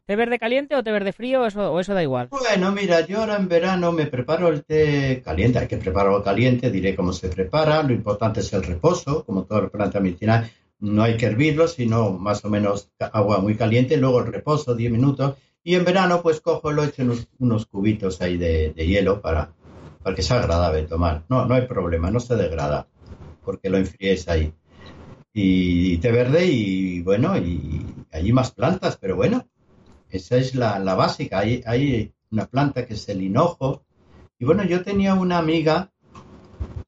¿Té 0.05 0.17
verde 0.17 0.39
caliente 0.39 0.75
o 0.75 0.83
té 0.83 0.93
verde 0.93 1.13
frío 1.13 1.43
o 1.43 1.47
eso, 1.47 1.73
o 1.73 1.81
eso 1.81 1.95
da 1.95 2.03
igual? 2.03 2.29
Bueno, 2.29 2.73
mira, 2.73 3.07
yo 3.07 3.21
ahora 3.21 3.37
en 3.37 3.49
verano 3.49 3.93
me 3.93 4.07
preparo 4.07 4.49
el 4.49 4.65
té 4.65 5.23
caliente. 5.25 5.61
Hay 5.61 5.69
que 5.69 5.77
prepararlo 5.77 6.23
caliente, 6.23 6.71
diré 6.71 6.95
cómo 6.95 7.13
se 7.13 7.29
prepara. 7.29 7.83
Lo 7.83 7.93
importante 7.93 8.41
es 8.41 8.53
el 8.53 8.63
reposo, 8.63 9.25
como 9.25 9.45
toda 9.45 9.63
la 9.63 9.69
planta 9.69 10.01
medicinal. 10.01 10.51
No 10.81 11.05
hay 11.05 11.17
que 11.17 11.27
hervirlo, 11.27 11.69
sino 11.69 12.11
más 12.11 12.45
o 12.45 12.51
menos 12.51 12.91
agua 12.99 13.39
muy 13.39 13.57
caliente. 13.57 13.97
Luego 13.97 14.21
el 14.21 14.33
reposo, 14.33 14.75
10 14.75 14.91
minutos. 14.91 15.37
Y 15.65 15.77
en 15.77 15.85
verano, 15.85 16.23
pues 16.23 16.41
cojo, 16.41 16.73
lo 16.73 16.83
echo 16.83 17.03
unos, 17.03 17.29
unos 17.39 17.67
cubitos 17.67 18.21
ahí 18.21 18.37
de, 18.37 18.75
hielo 18.75 19.21
para, 19.21 19.55
para 20.03 20.17
que 20.17 20.23
sea 20.23 20.41
agradable 20.41 20.83
tomar. 20.83 21.25
No, 21.29 21.47
no 21.47 21.55
hay 21.55 21.67
problema, 21.67 22.11
no 22.11 22.21
se 22.21 22.37
degrada, 22.37 22.89
porque 23.45 23.71
lo 23.71 23.79
enfríes 23.79 24.29
ahí. 24.29 24.53
Y 25.33 25.99
té 25.99 26.13
verde 26.13 26.47
y 26.47 27.03
bueno, 27.03 27.37
y 27.39 27.87
allí 28.13 28.33
más 28.33 28.51
plantas, 28.53 28.99
pero 29.01 29.17
bueno, 29.17 29.47
esa 30.11 30.37
es 30.37 30.55
la, 30.55 30.79
básica. 30.95 31.39
Hay, 31.39 31.63
hay 31.67 32.13
una 32.31 32.47
planta 32.47 32.87
que 32.87 32.95
es 32.95 33.09
el 33.09 33.23
hinojo. 33.23 33.85
Y 34.39 34.45
bueno, 34.45 34.65
yo 34.65 34.83
tenía 34.83 35.15
una 35.15 35.39
amiga 35.39 35.91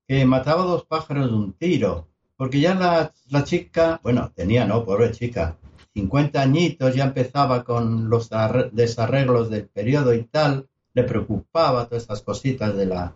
que 0.06 0.24
mataba 0.24 0.64
dos 0.64 0.84
pájaros 0.84 1.30
de 1.30 1.36
un 1.36 1.52
tiro, 1.54 2.08
porque 2.36 2.60
ya 2.60 2.74
la, 2.74 3.44
chica, 3.44 4.00
bueno, 4.02 4.30
tenía, 4.34 4.66
no, 4.66 4.84
pobre 4.84 5.12
chica, 5.12 5.56
50 5.94 6.40
añitos, 6.40 6.94
ya 6.94 7.04
empezaba 7.04 7.64
con 7.64 8.10
los 8.10 8.28
desarreglos 8.72 9.48
del 9.50 9.68
periodo 9.68 10.12
y 10.12 10.24
tal, 10.24 10.68
le 10.94 11.02
preocupaba 11.04 11.86
todas 11.86 12.02
estas 12.02 12.22
cositas 12.22 12.76
de 12.76 12.86
la 12.86 13.14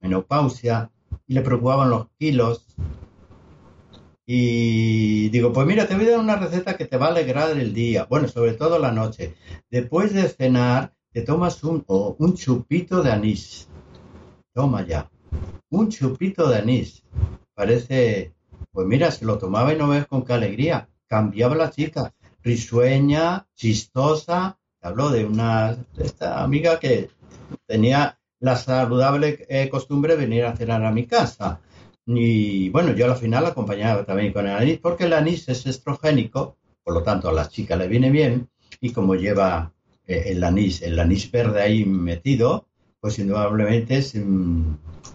menopausia 0.00 0.90
y 1.26 1.34
le 1.34 1.42
preocupaban 1.42 1.90
los 1.90 2.08
kilos 2.18 2.76
y 4.32 5.28
digo, 5.30 5.52
pues 5.52 5.66
mira, 5.66 5.88
te 5.88 5.96
voy 5.96 6.06
a 6.06 6.10
dar 6.10 6.20
una 6.20 6.36
receta 6.36 6.76
que 6.76 6.84
te 6.84 6.96
va 6.96 7.06
a 7.06 7.08
alegrar 7.08 7.50
el 7.58 7.74
día, 7.74 8.04
bueno, 8.04 8.28
sobre 8.28 8.52
todo 8.52 8.78
la 8.78 8.92
noche. 8.92 9.34
Después 9.68 10.14
de 10.14 10.28
cenar, 10.28 10.94
te 11.12 11.22
tomas 11.22 11.64
un, 11.64 11.84
un 11.88 12.34
chupito 12.34 13.02
de 13.02 13.10
anís. 13.10 13.66
Toma 14.54 14.86
ya, 14.86 15.10
un 15.68 15.88
chupito 15.88 16.48
de 16.48 16.58
anís. 16.58 17.02
Parece, 17.54 18.32
pues 18.70 18.86
mira, 18.86 19.10
se 19.10 19.24
lo 19.24 19.36
tomaba 19.36 19.74
y 19.74 19.76
no 19.76 19.88
ves 19.88 20.06
con 20.06 20.24
qué 20.24 20.34
alegría. 20.34 20.88
Cambiaba 21.08 21.56
la 21.56 21.72
chica, 21.72 22.14
risueña, 22.44 23.48
chistosa. 23.56 24.59
Habló 24.82 25.10
de 25.10 25.24
una, 25.24 25.76
de 25.94 26.06
esta 26.06 26.42
amiga 26.42 26.78
que 26.78 27.10
tenía 27.66 28.18
la 28.38 28.56
saludable 28.56 29.46
eh, 29.48 29.68
costumbre 29.68 30.16
de 30.16 30.24
venir 30.24 30.44
a 30.44 30.56
cenar 30.56 30.84
a 30.84 30.90
mi 30.90 31.06
casa 31.06 31.60
y 32.06 32.68
bueno, 32.70 32.92
yo 32.92 33.06
al 33.06 33.16
final 33.16 33.46
acompañaba 33.46 34.04
también 34.04 34.32
con 34.32 34.46
el 34.46 34.54
anís, 34.54 34.78
porque 34.78 35.04
el 35.04 35.12
anís 35.12 35.48
es 35.48 35.66
estrogénico, 35.66 36.56
por 36.82 36.94
lo 36.94 37.02
tanto 37.02 37.28
a 37.28 37.32
la 37.32 37.48
chica 37.48 37.76
le 37.76 37.88
viene 37.88 38.10
bien, 38.10 38.48
y 38.80 38.92
como 38.92 39.14
lleva 39.14 39.72
eh, 40.06 40.24
el 40.26 40.42
anís, 40.42 40.82
el 40.82 40.98
anís 40.98 41.30
verde 41.30 41.62
ahí 41.62 41.84
metido, 41.84 42.66
pues 43.00 43.18
indudablemente 43.18 43.98
es 43.98 44.14
mm, 44.14 44.74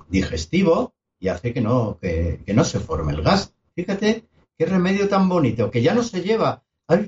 digestivo 0.09 0.93
y 1.19 1.27
hace 1.27 1.53
que 1.53 1.61
no, 1.61 1.97
que, 2.01 2.41
no 2.53 2.63
se 2.63 2.79
forme 2.79 3.13
el 3.13 3.23
gas. 3.23 3.53
Fíjate 3.75 4.25
qué 4.57 4.65
remedio 4.65 5.09
tan 5.09 5.27
bonito, 5.27 5.69
que 5.71 5.81
ya 5.81 5.93
no 5.93 6.03
se 6.03 6.21
lleva. 6.21 6.63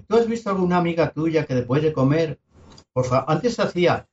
¿Tú 0.08 0.17
has 0.17 0.28
visto 0.28 0.50
alguna 0.50 0.78
amiga 0.78 1.12
tuya 1.12 1.46
que 1.46 1.56
después 1.56 1.82
de 1.82 1.93
comer, 1.93 2.39
por 2.97 3.05
favor, 3.05 3.25
antes 3.27 3.60
hacía, 3.60 4.07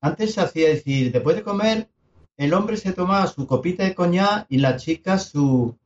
antes 0.00 0.36
hacía 0.36 0.70
decir, 0.70 1.12
después 1.12 1.36
de 1.36 1.44
comer, 1.44 1.88
el 2.36 2.52
hombre 2.52 2.76
se 2.76 2.92
tomaba 2.92 3.28
su 3.28 3.46
copita 3.46 3.84
de 3.84 3.94
coñac 3.94 4.46
y 4.48 4.58
la 4.58 4.74
chica 4.74 5.16
su, 5.16 5.76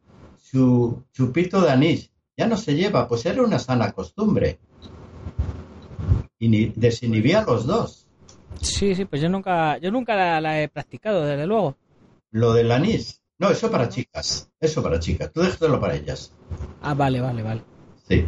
su 0.40 1.02
chupito 1.12 1.60
de 1.60 1.70
anís. 1.70 2.10
Ya 2.34 2.46
no 2.46 2.56
se 2.56 2.74
lleva, 2.74 3.06
pues 3.06 3.26
era 3.26 3.42
una 3.42 3.58
sana 3.58 3.92
costumbre. 3.92 4.58
Y 6.38 6.70
desinhibía 6.70 7.40
a 7.40 7.44
los 7.44 7.66
dos. 7.66 8.06
Sí, 8.62 8.94
sí, 8.94 9.04
pues 9.04 9.20
yo 9.20 9.28
nunca, 9.28 9.76
yo 9.76 9.90
nunca 9.90 10.40
la, 10.40 10.62
he 10.62 10.68
practicado, 10.70 11.26
desde 11.26 11.46
luego. 11.46 11.76
Lo 12.30 12.54
del 12.54 12.72
anís. 12.72 13.20
No, 13.38 13.50
eso 13.50 13.70
para 13.70 13.90
chicas. 13.90 14.50
Eso 14.58 14.82
para 14.82 14.98
chicas. 14.98 15.30
Tú 15.30 15.42
déjatelo 15.42 15.78
para 15.78 15.96
ellas. 15.96 16.32
Ah, 16.80 16.94
vale, 16.94 17.20
vale, 17.20 17.42
vale. 17.42 17.62
Sí. 18.08 18.24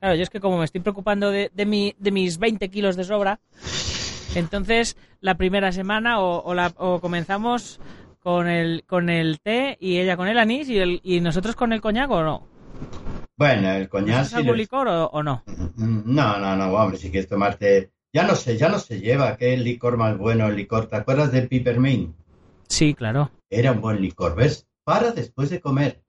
Claro, 0.00 0.14
yo 0.14 0.22
es 0.22 0.30
que 0.30 0.40
como 0.40 0.58
me 0.58 0.64
estoy 0.64 0.80
preocupando 0.80 1.30
de, 1.30 1.50
de, 1.54 1.66
mi, 1.66 1.94
de 1.98 2.10
mis 2.10 2.38
20 2.38 2.68
kilos 2.70 2.96
de 2.96 3.04
sobra, 3.04 3.38
entonces, 4.34 4.96
la 5.20 5.36
primera 5.36 5.72
semana 5.72 6.20
o, 6.20 7.00
comenzamos 7.00 7.80
con 8.20 8.48
el, 8.48 8.84
con 8.86 9.08
el 9.10 9.40
té 9.40 9.76
y 9.80 9.98
ella 9.98 10.16
con 10.16 10.28
el 10.28 10.38
anís 10.38 10.68
y, 10.68 10.78
el, 10.78 11.00
y 11.02 11.20
nosotros 11.20 11.56
con 11.56 11.72
el 11.72 11.80
coñac 11.80 12.10
o 12.10 12.22
no. 12.22 12.46
Bueno, 13.36 13.70
el 13.70 13.88
coñac... 13.88 14.26
¿Es 14.26 14.34
algún 14.34 14.56
licor 14.56 14.88
o, 14.88 15.22
no? 15.22 15.42
No, 15.76 16.38
no, 16.38 16.56
no, 16.56 16.72
hombre, 16.72 16.98
si 16.98 17.10
quieres 17.10 17.28
tomarte... 17.28 17.90
Ya 18.12 18.24
no 18.24 18.34
sé, 18.34 18.56
ya 18.56 18.68
no 18.68 18.78
se 18.78 19.00
lleva. 19.00 19.36
¿Qué 19.36 19.56
licor 19.56 19.96
más 19.96 20.18
bueno 20.18 20.48
el 20.48 20.56
licor? 20.56 20.86
¿Te 20.86 20.96
acuerdas 20.96 21.30
del 21.30 21.48
Pipermint? 21.48 22.14
Sí, 22.68 22.94
claro. 22.94 23.30
Era 23.48 23.72
un 23.72 23.80
buen 23.80 24.00
licor, 24.00 24.34
¿ves? 24.34 24.66
Para 24.84 25.12
después 25.12 25.48
de 25.50 25.60
comer 25.60 26.02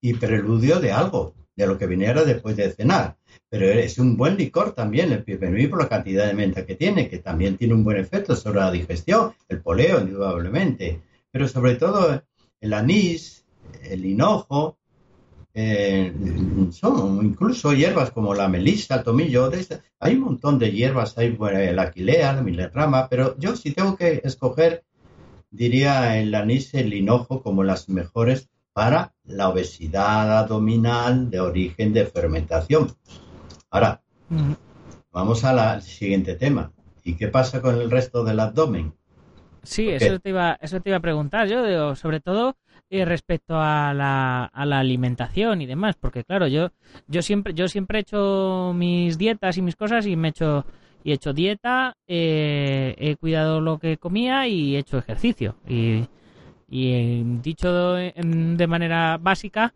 y 0.00 0.14
preludio 0.14 0.80
de 0.80 0.92
algo, 0.92 1.34
de 1.56 1.66
lo 1.66 1.78
que 1.78 1.86
viniera 1.86 2.24
después 2.24 2.56
de 2.56 2.70
cenar. 2.70 3.16
Pero 3.48 3.66
es 3.66 3.98
un 3.98 4.16
buen 4.16 4.36
licor 4.36 4.72
también 4.72 5.12
el 5.12 5.22
pipermint 5.22 5.70
por 5.70 5.82
la 5.82 5.88
cantidad 5.88 6.26
de 6.26 6.34
menta 6.34 6.66
que 6.66 6.74
tiene, 6.74 7.08
que 7.08 7.18
también 7.18 7.56
tiene 7.56 7.74
un 7.74 7.84
buen 7.84 7.98
efecto 7.98 8.34
sobre 8.34 8.60
la 8.60 8.70
digestión, 8.70 9.34
el 9.48 9.60
poleo 9.60 10.00
indudablemente, 10.00 11.00
pero 11.30 11.46
sobre 11.48 11.76
todo 11.76 12.22
el 12.60 12.72
anís, 12.72 13.44
el 13.82 14.04
hinojo, 14.04 14.78
eh, 15.56 16.12
son 16.72 17.24
incluso 17.24 17.72
hierbas 17.72 18.10
como 18.10 18.34
la 18.34 18.48
melisa, 18.48 18.96
el 18.96 19.04
tomillo, 19.04 19.50
hay 20.00 20.14
un 20.14 20.20
montón 20.20 20.58
de 20.58 20.72
hierbas, 20.72 21.16
hay 21.16 21.36
la 21.38 21.82
aquilea, 21.82 22.32
la 22.32 22.42
milerrama, 22.42 23.08
pero 23.08 23.38
yo 23.38 23.54
si 23.54 23.70
tengo 23.70 23.96
que 23.96 24.20
escoger, 24.24 24.84
diría 25.50 26.18
el 26.18 26.34
anís, 26.34 26.74
el 26.74 26.92
hinojo 26.92 27.40
como 27.40 27.62
las 27.62 27.88
mejores 27.88 28.48
para 28.74 29.14
la 29.24 29.48
obesidad 29.48 30.36
abdominal 30.36 31.30
de 31.30 31.40
origen 31.40 31.94
de 31.94 32.04
fermentación. 32.06 32.88
Ahora, 33.70 34.02
vamos 35.12 35.44
al 35.44 35.80
siguiente 35.80 36.34
tema. 36.34 36.72
¿Y 37.04 37.14
qué 37.14 37.28
pasa 37.28 37.62
con 37.62 37.80
el 37.80 37.90
resto 37.90 38.24
del 38.24 38.40
abdomen? 38.40 38.92
Sí, 39.62 39.88
eso 39.88 40.18
te, 40.18 40.30
iba, 40.30 40.58
eso 40.60 40.80
te 40.80 40.90
iba 40.90 40.98
a 40.98 41.00
preguntar 41.00 41.48
yo, 41.48 41.94
sobre 41.94 42.20
todo 42.20 42.56
eh, 42.90 43.04
respecto 43.04 43.54
a 43.56 43.94
la, 43.94 44.44
a 44.44 44.66
la, 44.66 44.80
alimentación 44.80 45.62
y 45.62 45.66
demás, 45.66 45.96
porque 45.98 46.24
claro, 46.24 46.48
yo, 46.48 46.70
yo, 47.06 47.22
siempre, 47.22 47.54
yo 47.54 47.68
siempre 47.68 47.98
he 47.98 48.02
hecho 48.02 48.72
mis 48.74 49.16
dietas 49.16 49.56
y 49.56 49.62
mis 49.62 49.76
cosas 49.76 50.06
y 50.06 50.16
me 50.16 50.28
he 50.28 50.30
hecho 50.30 50.66
y 51.04 51.12
he 51.12 51.14
hecho 51.14 51.32
dieta, 51.32 51.96
eh, 52.08 52.94
he 52.98 53.16
cuidado 53.16 53.60
lo 53.60 53.78
que 53.78 53.98
comía 53.98 54.48
y 54.48 54.74
he 54.74 54.80
hecho 54.80 54.98
ejercicio. 54.98 55.54
Y, 55.68 56.06
y 56.68 57.22
dicho 57.42 57.94
de 57.94 58.66
manera 58.66 59.18
básica, 59.18 59.74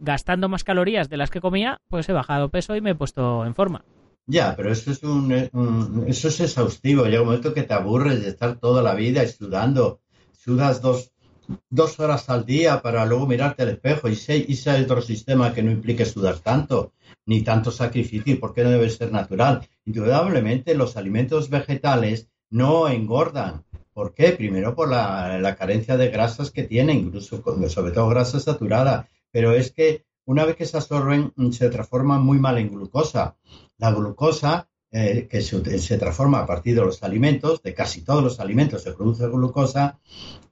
gastando 0.00 0.48
más 0.48 0.64
calorías 0.64 1.08
de 1.08 1.16
las 1.16 1.30
que 1.30 1.40
comía, 1.40 1.80
pues 1.88 2.08
he 2.08 2.12
bajado 2.12 2.48
peso 2.48 2.74
y 2.74 2.80
me 2.80 2.90
he 2.90 2.94
puesto 2.94 3.44
en 3.44 3.54
forma. 3.54 3.84
Ya, 4.26 4.54
pero 4.56 4.70
eso 4.70 4.92
es 4.92 5.02
un, 5.02 5.32
eso 6.06 6.28
es 6.28 6.40
exhaustivo. 6.40 7.04
Llega 7.04 7.22
un 7.22 7.26
momento 7.26 7.52
que 7.52 7.64
te 7.64 7.74
aburres 7.74 8.22
de 8.22 8.28
estar 8.28 8.56
toda 8.58 8.82
la 8.82 8.94
vida 8.94 9.26
sudando. 9.26 10.00
Sudas 10.32 10.80
dos, 10.80 11.12
dos 11.68 11.98
horas 11.98 12.30
al 12.30 12.46
día 12.46 12.80
para 12.80 13.04
luego 13.06 13.26
mirarte 13.26 13.64
al 13.64 13.70
espejo. 13.70 14.08
Y 14.08 14.14
si, 14.14 14.46
y 14.48 14.68
hay 14.68 14.82
otro 14.82 15.02
sistema 15.02 15.52
que 15.52 15.62
no 15.62 15.70
implique 15.70 16.04
sudar 16.04 16.38
tanto, 16.38 16.92
ni 17.26 17.42
tanto 17.42 17.70
sacrificio, 17.70 18.34
¿y 18.34 18.36
por 18.36 18.54
qué 18.54 18.62
no 18.62 18.70
debe 18.70 18.88
ser 18.88 19.10
natural? 19.10 19.66
Indudablemente 19.84 20.74
los 20.74 20.96
alimentos 20.96 21.50
vegetales 21.50 22.28
no 22.50 22.88
engordan. 22.88 23.64
¿Por 24.00 24.14
qué? 24.14 24.32
Primero 24.32 24.74
por 24.74 24.88
la, 24.88 25.54
carencia 25.58 25.98
de 25.98 26.08
grasas 26.08 26.50
que 26.50 26.62
tienen, 26.62 26.96
incluso 26.96 27.44
sobre 27.68 27.92
todo 27.92 28.08
grasas 28.08 28.44
saturadas. 28.44 29.08
Pero 29.30 29.52
es 29.52 29.72
que 29.72 30.06
una 30.24 30.46
vez 30.46 30.56
que 30.56 30.64
se 30.64 30.78
absorben, 30.78 31.34
se 31.52 31.68
transforman 31.68 32.22
muy 32.22 32.38
mal 32.38 32.56
en 32.56 32.70
glucosa. 32.70 33.36
La 33.76 33.92
glucosa, 33.92 34.70
eh, 34.90 35.28
que 35.30 35.42
se, 35.42 35.98
transforma 35.98 36.38
a 36.38 36.46
partir 36.46 36.76
de 36.76 36.80
los 36.80 37.02
alimentos, 37.02 37.62
de 37.62 37.74
casi 37.74 38.00
todos 38.00 38.24
los 38.24 38.40
alimentos 38.40 38.84
se 38.84 38.92
produce 38.92 39.28
glucosa, 39.28 39.98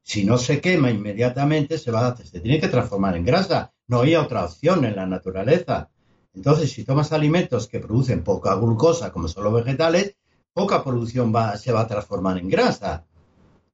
si 0.02 0.26
no 0.26 0.37
se 0.37 0.61
quema 0.61 0.90
inmediatamente, 0.90 1.78
se, 1.78 1.90
va, 1.90 2.14
se 2.18 2.40
tiene 2.40 2.61
que 2.61 2.68
transformar 2.68 3.16
en 3.16 3.24
grasa. 3.24 3.72
No 3.87 4.02
hay 4.02 4.14
otra 4.14 4.44
opción 4.44 4.84
en 4.84 4.94
la 4.94 5.06
naturaleza. 5.06 5.88
Entonces, 6.34 6.70
si 6.70 6.84
tomas 6.84 7.12
alimentos 7.12 7.66
que 7.66 7.80
producen 7.80 8.22
poca 8.24 8.54
glucosa, 8.56 9.11
como 9.11 9.26
son 9.26 9.44
los 9.44 9.54
vegetales, 9.54 10.16
poca 10.52 10.84
producción 10.84 11.34
va, 11.34 11.56
se 11.56 11.72
va 11.72 11.80
a 11.80 11.88
transformar 11.88 12.37
en 12.37 12.50
grasa. 12.50 13.06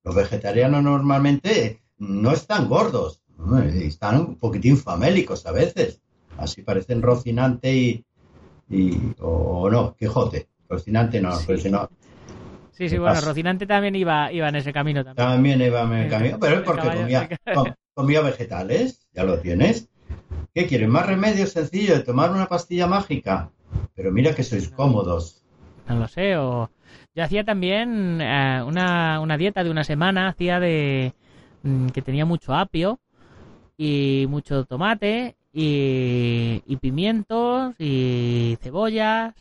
Los 0.04 0.14
vegetarianos 0.14 0.82
normalmente 0.82 1.82
no 1.98 2.32
están 2.32 2.68
gordos, 2.68 3.22
están 3.74 4.20
un 4.20 4.36
poquitín 4.36 4.76
famélicos 4.76 5.46
a 5.46 5.52
veces. 5.52 6.02
Así 6.36 6.62
parecen 6.62 7.00
Rocinante 7.00 7.74
y, 7.74 8.04
o, 9.20 9.70
no, 9.70 9.96
Quijote. 9.96 10.48
Rocinante 10.68 11.20
no, 11.20 11.32
sí. 11.36 11.44
Pues 11.46 11.70
no. 11.70 11.88
Sí, 12.72 12.88
sí, 12.88 12.98
bueno, 12.98 13.20
Rocinante 13.20 13.66
también 13.66 13.94
iba, 13.94 14.32
iba 14.32 14.48
en 14.48 14.56
ese 14.56 14.72
camino 14.72 15.04
también. 15.04 15.28
También 15.28 15.62
iba 15.62 15.82
en 15.82 15.92
el 15.92 16.10
camino, 16.10 16.38
pero 16.38 16.56
es 16.56 16.62
porque 16.62 16.88
comía, 16.88 17.28
comía 17.94 18.20
vegetales, 18.20 19.08
ya 19.12 19.24
lo 19.24 19.38
tienes. 19.38 19.88
¿Qué 20.52 20.66
quieres? 20.66 20.88
¿Más 20.88 21.06
remedio 21.06 21.46
sencillo 21.46 21.94
de 21.94 22.02
tomar 22.02 22.30
una 22.30 22.46
pastilla 22.46 22.86
mágica? 22.86 23.50
Pero 23.94 24.12
mira 24.12 24.34
que 24.34 24.42
sois 24.42 24.68
cómodos. 24.68 25.44
No 25.88 25.98
lo 25.98 26.08
sé, 26.08 26.36
o... 26.36 26.70
Yo 27.14 27.22
hacía 27.22 27.44
también 27.44 28.20
eh, 28.20 28.62
una, 28.66 29.20
una, 29.20 29.36
dieta 29.36 29.62
de 29.62 29.70
una 29.70 29.84
semana, 29.84 30.28
hacía 30.28 30.58
de... 30.58 31.14
Mm, 31.62 31.88
que 31.88 32.02
tenía 32.02 32.26
mucho 32.26 32.54
apio 32.54 32.98
y 33.76 34.26
mucho 34.28 34.64
tomate 34.64 35.36
y, 35.52 36.76
pimientos 36.80 37.74
y 37.78 38.58
cebollas. 38.60 39.34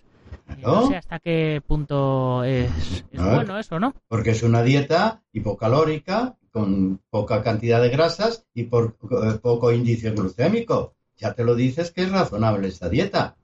¿No? 0.62 0.88
sé 0.88 0.98
hasta 0.98 1.20
qué 1.20 1.62
punto 1.66 2.44
es, 2.44 3.06
bueno 3.12 3.58
eso, 3.58 3.80
¿no? 3.80 3.94
Porque 4.08 4.32
es 4.32 4.44
una 4.44 4.62
dieta 4.62 5.24
hipocalórica, 5.32 6.38
con 6.52 7.02
poca 7.10 7.42
cantidad 7.42 7.82
de 7.82 7.90
grasas 7.90 8.46
y 8.54 8.64
por 8.64 8.96
eh, 9.10 9.40
poco 9.42 9.72
índice 9.72 10.12
glucémico. 10.12 10.94
Ya 11.18 11.34
te 11.34 11.44
lo 11.44 11.56
dices 11.56 11.92
que 11.92 12.04
es 12.04 12.12
razonable 12.12 12.68
esta 12.68 12.90
dieta. 12.90 13.36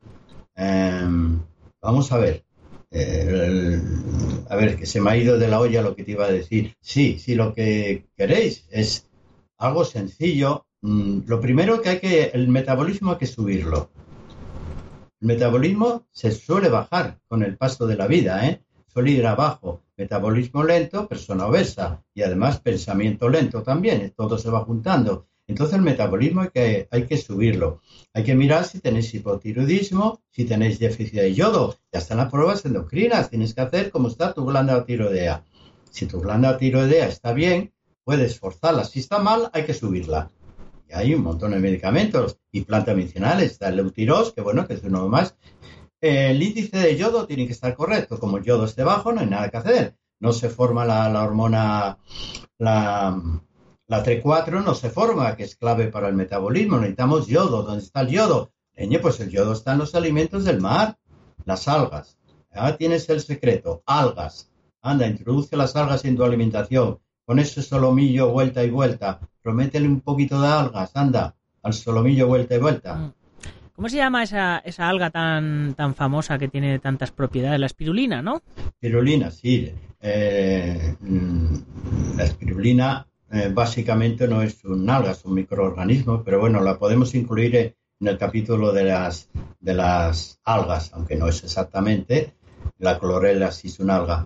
Em, 0.56 1.42
vamos 1.82 2.12
a 2.12 2.18
ver. 2.18 2.46
Eh, 2.92 3.82
a 4.50 4.56
ver, 4.56 4.78
que 4.78 4.86
se 4.86 5.00
me 5.02 5.12
ha 5.12 5.18
ido 5.18 5.38
de 5.38 5.48
la 5.48 5.60
olla 5.60 5.82
lo 5.82 5.96
que 5.96 6.04
te 6.04 6.12
iba 6.12 6.26
a 6.26 6.32
decir. 6.32 6.76
Sí, 6.82 7.20
sí, 7.20 7.36
lo 7.36 7.54
que 7.54 8.08
queréis 8.18 8.68
es 8.72 9.08
algo 9.58 9.86
sencillo, 9.86 10.66
Mm, 10.82 11.24
lo 11.26 11.42
primero 11.42 11.82
que 11.82 11.90
hay 11.90 12.00
que, 12.00 12.24
el 12.34 12.48
metabolismo 12.48 13.12
hay 13.12 13.18
que 13.18 13.26
subirlo. 13.26 13.90
El 15.22 15.28
metabolismo 15.28 16.08
se 16.12 16.32
suele 16.32 16.70
bajar 16.70 17.20
con 17.28 17.44
el 17.44 17.58
paso 17.58 17.86
de 17.86 17.98
la 17.98 18.08
vida, 18.08 18.48
¿eh? 18.48 18.64
Suele 18.88 19.12
ir 19.12 19.28
abajo. 19.28 19.84
Metabolismo 19.98 20.64
lento, 20.64 21.08
persona 21.08 21.48
obesa. 21.48 22.02
Y 22.14 22.22
además 22.22 22.62
pensamiento 22.62 23.28
lento 23.28 23.62
también. 23.62 24.14
Todo 24.16 24.38
se 24.38 24.50
va 24.50 24.62
juntando. 24.62 25.28
Entonces 25.50 25.76
el 25.76 25.82
metabolismo 25.82 26.42
hay 26.42 26.50
que, 26.50 26.88
hay 26.90 27.06
que 27.06 27.18
subirlo. 27.18 27.82
Hay 28.14 28.24
que 28.24 28.36
mirar 28.36 28.64
si 28.64 28.80
tenéis 28.80 29.14
hipotiroidismo, 29.14 30.22
si 30.30 30.46
tenéis 30.46 30.80
déficit 30.80 31.16
de 31.16 31.34
yodo. 31.34 31.78
Ya 31.92 32.00
están 32.00 32.20
las 32.20 32.32
pruebas 32.32 32.64
endocrinas. 32.66 33.30
Tienes 33.30 33.54
que 33.54 33.62
hacer 33.62 33.92
como 33.92 34.08
está 34.08 34.34
tu 34.34 34.46
glándola 34.46 34.86
tiroidea. 34.86 35.44
Si 35.92 36.06
tu 36.06 36.22
glándola 36.22 36.58
tiroidea 36.58 37.08
está 37.08 37.34
bien, 37.34 37.74
puedes 38.06 38.40
forzarla. 38.40 38.86
Si 38.86 39.00
está 39.00 39.20
mal, 39.20 39.50
hay 39.52 39.66
que 39.66 39.74
subirla 39.74 40.30
hay 40.94 41.14
un 41.14 41.24
montón 41.24 41.52
de 41.52 41.60
medicamentos 41.60 42.38
y 42.52 42.62
plantas 42.62 42.96
medicinales. 42.96 43.52
Está 43.52 43.70
el 43.70 43.78
Leutiros, 43.78 44.34
que 44.34 44.42
bueno, 44.42 44.68
que 44.68 44.76
es 44.76 44.84
uno 44.84 45.08
más. 45.08 45.36
El 46.02 46.42
índice 46.42 46.78
de 46.78 46.98
yodo 46.98 47.28
tiene 47.28 47.46
que 47.46 47.54
estar 47.54 47.76
correcto. 47.76 48.20
Como 48.20 48.38
el 48.38 48.44
yodo 48.44 48.66
esté 48.66 48.84
bajo, 48.84 49.12
no 49.12 49.22
hay 49.22 49.28
nada 49.28 49.50
que 49.50 49.58
hacer. 49.58 49.96
No 50.20 50.34
se 50.34 50.50
forma 50.50 50.86
la, 50.86 51.24
hormona, 51.24 51.98
la, 52.58 53.22
la 53.90 54.04
T4 54.04 54.64
no 54.64 54.76
se 54.76 54.92
forma, 54.92 55.36
que 55.36 55.44
es 55.44 55.56
clave 55.56 55.88
para 55.88 56.08
el 56.08 56.14
metabolismo. 56.14 56.78
Necesitamos 56.78 57.26
yodo. 57.26 57.64
¿Dónde 57.64 57.84
está 57.84 58.02
el 58.02 58.10
yodo? 58.10 58.52
pues 59.02 59.20
el 59.20 59.32
yodo 59.32 59.54
está 59.54 59.74
en 59.74 59.80
los 59.80 59.96
alimentos 59.96 60.46
del 60.46 60.62
mar, 60.62 60.98
las 61.44 61.68
algas. 61.68 62.20
Ya 62.56 62.78
tienes 62.78 63.10
el 63.10 63.20
secreto, 63.20 63.82
algas. 63.88 64.52
Anda, 64.82 65.08
introduce 65.08 65.58
las 65.58 65.76
algas 65.76 66.06
en 66.06 66.16
tu 66.16 66.24
alimentación 66.24 67.00
con 67.26 67.40
ese 67.40 67.64
solomillo 67.64 68.32
vuelta 68.32 68.64
y 68.64 68.70
vuelta. 68.70 69.20
Prométele 69.42 69.88
un 69.88 70.02
poquito 70.02 70.40
de 70.40 70.48
algas, 70.48 70.96
anda, 70.96 71.36
al 71.64 71.74
solomillo 71.74 72.28
vuelta 72.28 72.56
y 72.56 72.60
vuelta. 72.60 72.96
Mm. 72.96 73.14
¿Cómo 73.76 73.90
se 73.90 73.98
llama 73.98 74.22
esa, 74.22 74.60
esa 74.60 74.88
alga 74.88 75.10
tan, 75.10 75.74
tan 75.74 75.96
famosa 75.96 76.38
que 76.38 76.48
tiene 76.48 76.78
tantas 76.78 77.12
propiedades? 77.12 77.60
La 77.60 77.66
espirulina, 77.66 78.22
¿no? 78.22 78.42
Espirulina, 78.68 79.32
sí. 79.32 79.74
Eh, 80.02 80.96
mm, 81.00 81.56
la 82.18 82.24
espirulina 82.24 83.09
eh, 83.32 83.52
básicamente 83.54 84.28
no 84.28 84.42
es 84.42 84.64
un 84.66 84.90
alga, 84.90 85.12
es 85.12 85.26
un 85.26 85.34
microorganismo, 85.34 86.24
pero 86.24 86.40
bueno, 86.40 86.62
la 86.62 86.78
podemos 86.78 87.14
incluir 87.16 87.56
en 87.56 88.08
el 88.08 88.18
capítulo 88.18 88.72
de 88.72 88.86
las, 88.86 89.30
de 89.60 89.74
las 89.74 90.40
algas, 90.44 90.92
aunque 90.94 91.16
no 91.16 91.28
es 91.28 91.44
exactamente. 91.44 92.36
La 92.78 93.00
clorela 93.00 93.52
sí 93.52 93.68
es 93.68 93.80
un 93.80 93.90
alga 93.90 94.26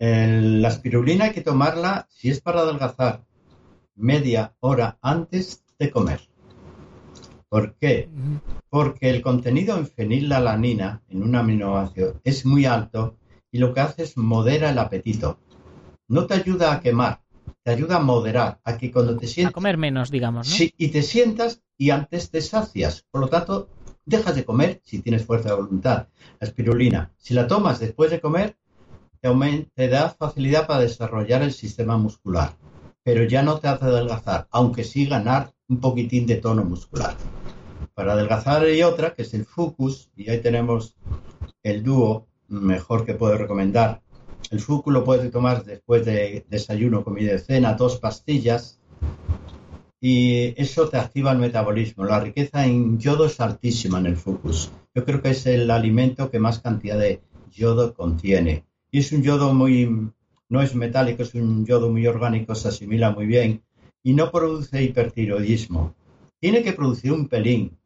la 0.00 0.68
espirulina 0.68 1.26
hay 1.26 1.32
que 1.32 1.42
tomarla 1.42 2.06
si 2.10 2.30
es 2.30 2.40
para 2.40 2.60
adelgazar 2.60 3.24
media 3.94 4.54
hora 4.60 4.98
antes 5.02 5.62
de 5.78 5.90
comer. 5.90 6.20
¿Por 7.50 7.74
qué? 7.74 8.08
Porque 8.70 9.10
el 9.10 9.20
contenido 9.20 9.76
en 9.76 9.86
fenilalanina, 9.86 11.02
en 11.08 11.22
un 11.22 11.34
aminoácido, 11.34 12.20
es 12.24 12.46
muy 12.46 12.64
alto 12.64 13.16
y 13.50 13.58
lo 13.58 13.74
que 13.74 13.80
hace 13.80 14.04
es 14.04 14.16
modera 14.16 14.70
el 14.70 14.78
apetito. 14.78 15.38
No 16.08 16.26
te 16.26 16.34
ayuda 16.34 16.72
a 16.72 16.80
quemar, 16.80 17.20
te 17.62 17.70
ayuda 17.72 17.96
a 17.96 18.00
moderar, 18.00 18.60
a 18.64 18.76
que 18.78 18.90
cuando 18.90 19.16
te 19.16 19.26
sientas... 19.26 19.52
A 19.52 19.54
comer 19.54 19.76
menos, 19.76 20.10
digamos, 20.10 20.48
¿no? 20.48 20.54
Sí, 20.54 20.74
y 20.78 20.88
te 20.88 21.02
sientas 21.02 21.62
y 21.76 21.90
antes 21.90 22.30
te 22.30 22.40
sacias. 22.40 23.04
Por 23.10 23.20
lo 23.20 23.28
tanto, 23.28 23.68
dejas 24.04 24.34
de 24.34 24.44
comer 24.44 24.80
si 24.84 25.00
tienes 25.00 25.24
fuerza 25.24 25.50
de 25.50 25.56
voluntad. 25.56 26.08
La 26.38 26.48
espirulina, 26.48 27.12
si 27.18 27.34
la 27.34 27.46
tomas 27.46 27.78
después 27.80 28.10
de 28.10 28.20
comer, 28.20 28.56
te, 29.20 29.88
da 29.88 30.10
facilidad 30.10 30.66
para 30.66 30.80
desarrollar 30.80 31.42
el 31.42 31.52
sistema 31.52 31.98
muscular, 31.98 32.56
pero 33.02 33.24
ya 33.24 33.42
no 33.42 33.58
te 33.58 33.68
hace 33.68 33.84
adelgazar, 33.84 34.48
aunque 34.50 34.84
sí 34.84 35.06
ganar 35.06 35.52
un 35.68 35.78
poquitín 35.78 36.26
de 36.26 36.36
tono 36.36 36.64
muscular. 36.64 37.16
Para 37.94 38.14
adelgazar 38.14 38.62
hay 38.62 38.82
otra, 38.82 39.14
que 39.14 39.22
es 39.22 39.34
el 39.34 39.44
Fucus, 39.44 40.10
y 40.16 40.30
ahí 40.30 40.40
tenemos 40.40 40.96
el 41.62 41.82
dúo 41.82 42.26
mejor 42.48 43.04
que 43.04 43.14
puedo 43.14 43.36
recomendar. 43.36 44.00
El 44.50 44.60
Fucus 44.60 44.92
lo 44.92 45.04
puedes 45.04 45.30
tomar 45.30 45.64
después 45.64 46.04
de 46.04 46.44
desayuno, 46.48 47.04
comida 47.04 47.34
y 47.34 47.38
cena, 47.38 47.74
dos 47.74 47.98
pastillas, 47.98 48.80
y 50.00 50.54
eso 50.60 50.88
te 50.88 50.96
activa 50.96 51.32
el 51.32 51.38
metabolismo. 51.38 52.04
La 52.04 52.20
riqueza 52.20 52.66
en 52.66 52.98
yodo 52.98 53.26
es 53.26 53.40
altísima 53.40 53.98
en 53.98 54.06
el 54.06 54.16
Fucus. 54.16 54.70
Yo 54.94 55.04
creo 55.04 55.22
que 55.22 55.30
es 55.30 55.46
el 55.46 55.70
alimento 55.70 56.30
que 56.30 56.38
más 56.38 56.58
cantidad 56.58 56.98
de 56.98 57.20
yodo 57.52 57.94
contiene 57.94 58.64
y 58.90 58.98
es 58.98 59.12
un 59.12 59.22
yodo 59.22 59.54
muy, 59.54 60.10
no 60.48 60.62
es 60.62 60.74
metálico, 60.74 61.22
es 61.22 61.34
un 61.34 61.64
yodo 61.64 61.90
muy 61.90 62.06
orgánico, 62.06 62.54
se 62.54 62.68
asimila 62.68 63.10
muy 63.10 63.26
bien 63.26 63.62
y 64.02 64.14
no 64.14 64.30
produce 64.30 64.82
hipertiroidismo. 64.82 65.94
Tiene 66.40 66.62
que 66.62 66.72
producir 66.72 67.12
un 67.12 67.28
pelín 67.28 67.76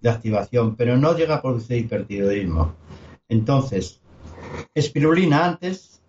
de 0.00 0.10
activación, 0.10 0.76
pero 0.76 0.96
no 0.96 1.16
llega 1.16 1.36
a 1.36 1.42
producir 1.42 1.78
hipertiroidismo. 1.78 2.74
Entonces, 3.28 4.00
espirulina 4.74 5.44
antes, 5.44 6.02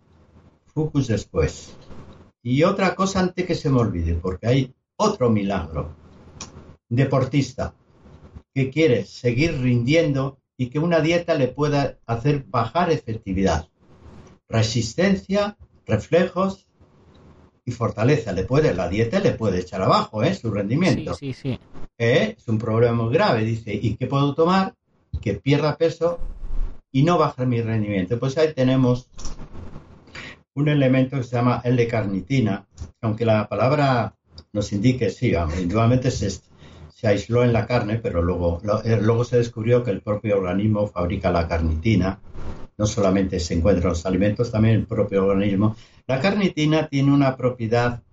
Fucus 0.75 1.07
después. 1.07 1.75
Y 2.43 2.61
otra 2.61 2.93
cosa 2.93 3.21
antes 3.21 3.47
que 3.47 3.55
se 3.55 3.71
me 3.71 3.79
olvide, 3.79 4.13
porque 4.13 4.45
hay 4.45 4.75
otro 4.97 5.31
milagro. 5.31 5.95
Deportista 6.89 7.73
que 8.53 8.69
quiere 8.69 9.05
seguir 9.05 9.59
rindiendo 9.59 10.37
y 10.55 10.69
que 10.69 10.77
una 10.77 10.99
dieta 10.99 11.33
le 11.33 11.47
pueda 11.47 11.97
hacer 12.05 12.45
bajar 12.47 12.91
efectividad 12.91 13.67
resistencia, 14.47 15.57
reflejos 15.85 16.67
y 17.65 17.71
fortaleza. 17.71 18.31
Le 18.31 18.43
puede, 18.43 18.73
la 18.73 18.89
dieta 18.89 19.19
le 19.19 19.31
puede 19.31 19.59
echar 19.59 19.81
abajo 19.81 20.23
¿eh? 20.23 20.33
su 20.33 20.51
rendimiento. 20.51 21.13
Sí, 21.15 21.33
sí, 21.33 21.53
sí. 21.53 21.59
¿Eh? 21.97 22.35
Es 22.37 22.47
un 22.47 22.57
problema 22.57 23.03
muy 23.03 23.13
grave. 23.13 23.43
Dice, 23.43 23.73
¿y 23.73 23.95
qué 23.95 24.07
puedo 24.07 24.35
tomar? 24.35 24.75
Que 25.21 25.35
pierda 25.35 25.77
peso 25.77 26.19
y 26.91 27.03
no 27.03 27.17
baje 27.17 27.45
mi 27.45 27.61
rendimiento. 27.61 28.19
Pues 28.19 28.37
ahí 28.37 28.53
tenemos 28.53 29.09
un 30.55 30.69
elemento 30.69 31.17
que 31.17 31.23
se 31.23 31.35
llama 31.35 31.61
L-carnitina, 31.63 32.65
aunque 33.01 33.25
la 33.25 33.47
palabra 33.47 34.15
nos 34.53 34.71
indique, 34.71 35.09
sí, 35.09 35.33
individualmente 35.33 36.11
se, 36.11 36.29
se 36.29 37.07
aisló 37.07 37.43
en 37.43 37.53
la 37.53 37.65
carne, 37.67 37.99
pero 37.99 38.21
luego, 38.21 38.61
eh, 38.83 38.97
luego 39.01 39.25
se 39.25 39.37
descubrió 39.37 39.83
que 39.83 39.91
el 39.91 40.01
propio 40.01 40.37
organismo 40.37 40.87
fabrica 40.87 41.29
la 41.31 41.47
carnitina, 41.47 42.19
no 42.77 42.85
solamente 42.85 43.39
se 43.39 43.53
encuentra 43.53 43.83
en 43.83 43.89
los 43.89 44.05
alimentos, 44.05 44.51
también 44.51 44.75
el 44.75 44.85
propio 44.85 45.25
organismo. 45.25 45.75
La 46.07 46.19
carnitina 46.19 46.87
tiene 46.87 47.13
una 47.13 47.35
propiedad 47.35 48.03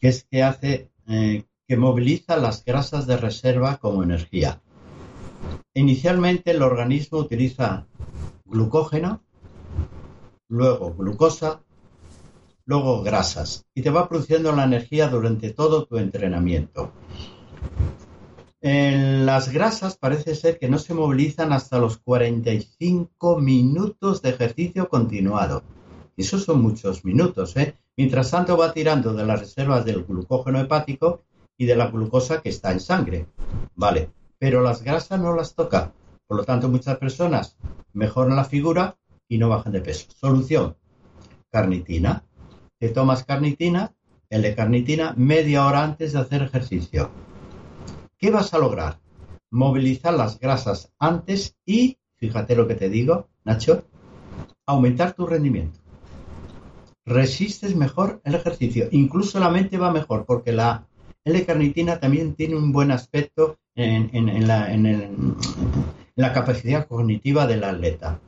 que 0.00 0.08
es 0.08 0.24
que 0.24 0.42
hace 0.42 0.90
eh, 1.08 1.44
que 1.68 1.76
moviliza 1.76 2.36
las 2.36 2.64
grasas 2.64 3.06
de 3.06 3.16
reserva 3.16 3.76
como 3.76 4.02
energía. 4.02 4.60
Inicialmente 5.74 6.50
el 6.50 6.62
organismo 6.62 7.18
utiliza 7.18 7.86
glucógeno, 8.44 9.22
luego 10.48 10.94
glucosa, 10.94 11.62
luego 12.64 13.02
grasas 13.02 13.64
y 13.74 13.82
te 13.82 13.90
va 13.90 14.08
produciendo 14.08 14.52
la 14.52 14.64
energía 14.64 15.08
durante 15.08 15.50
todo 15.50 15.84
tu 15.86 15.98
entrenamiento. 15.98 16.92
En 18.60 19.26
las 19.26 19.52
grasas 19.52 19.96
parece 19.96 20.36
ser 20.36 20.58
que 20.58 20.68
no 20.68 20.78
se 20.78 20.94
movilizan 20.94 21.52
hasta 21.52 21.78
los 21.78 21.98
45 21.98 23.40
minutos 23.40 24.22
de 24.22 24.30
ejercicio 24.30 24.88
continuado. 24.88 25.64
Y 26.16 26.22
esos 26.22 26.44
son 26.44 26.62
muchos 26.62 27.04
minutos, 27.04 27.56
¿eh? 27.56 27.76
Mientras 27.96 28.30
tanto 28.30 28.56
va 28.56 28.72
tirando 28.72 29.14
de 29.14 29.26
las 29.26 29.40
reservas 29.40 29.84
del 29.84 30.04
glucógeno 30.04 30.60
hepático 30.60 31.22
y 31.58 31.66
de 31.66 31.76
la 31.76 31.88
glucosa 31.88 32.40
que 32.40 32.50
está 32.50 32.70
en 32.72 32.80
sangre. 32.80 33.26
Vale, 33.74 34.10
pero 34.38 34.62
las 34.62 34.82
grasas 34.82 35.18
no 35.20 35.34
las 35.34 35.54
toca. 35.54 35.92
Por 36.26 36.36
lo 36.36 36.44
tanto, 36.44 36.68
muchas 36.68 36.98
personas 36.98 37.56
mejoran 37.92 38.36
la 38.36 38.44
figura 38.44 38.96
y 39.28 39.38
no 39.38 39.48
bajan 39.48 39.72
de 39.72 39.80
peso. 39.80 40.06
Solución, 40.14 40.76
carnitina. 41.50 42.24
Te 42.82 42.88
tomas 42.88 43.22
carnitina, 43.22 43.94
L-carnitina, 44.28 45.14
media 45.16 45.64
hora 45.66 45.84
antes 45.84 46.12
de 46.12 46.18
hacer 46.18 46.42
ejercicio 46.42 47.12
¿Qué 48.18 48.32
vas 48.32 48.52
a 48.54 48.58
lograr? 48.58 48.98
Movilizar 49.52 50.14
las 50.14 50.40
grasas 50.40 50.90
antes 50.98 51.54
y, 51.64 51.98
fíjate 52.16 52.56
lo 52.56 52.66
que 52.66 52.74
te 52.74 52.88
digo, 52.88 53.28
Nacho, 53.44 53.84
aumentar 54.66 55.12
tu 55.12 55.28
rendimiento. 55.28 55.78
Resistes 57.06 57.76
mejor 57.76 58.20
el 58.24 58.34
ejercicio, 58.34 58.88
incluso 58.90 59.38
la 59.38 59.50
mente 59.50 59.78
va 59.78 59.92
mejor, 59.92 60.24
porque 60.26 60.50
la 60.50 60.84
L-carnitina 61.24 62.00
también 62.00 62.34
tiene 62.34 62.56
un 62.56 62.72
buen 62.72 62.90
aspecto 62.90 63.58
en, 63.76 64.48
la, 64.48 66.32
capacidad 66.32 66.88
cognitiva 66.88 67.46
del 67.46 67.62
atleta. 67.62 68.18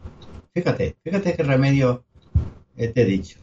Fíjate, 0.54 0.94
fíjate 1.02 1.34
qué 1.34 1.42
remedio 1.42 2.04
te 2.76 3.02
he 3.02 3.04
dicho. 3.04 3.40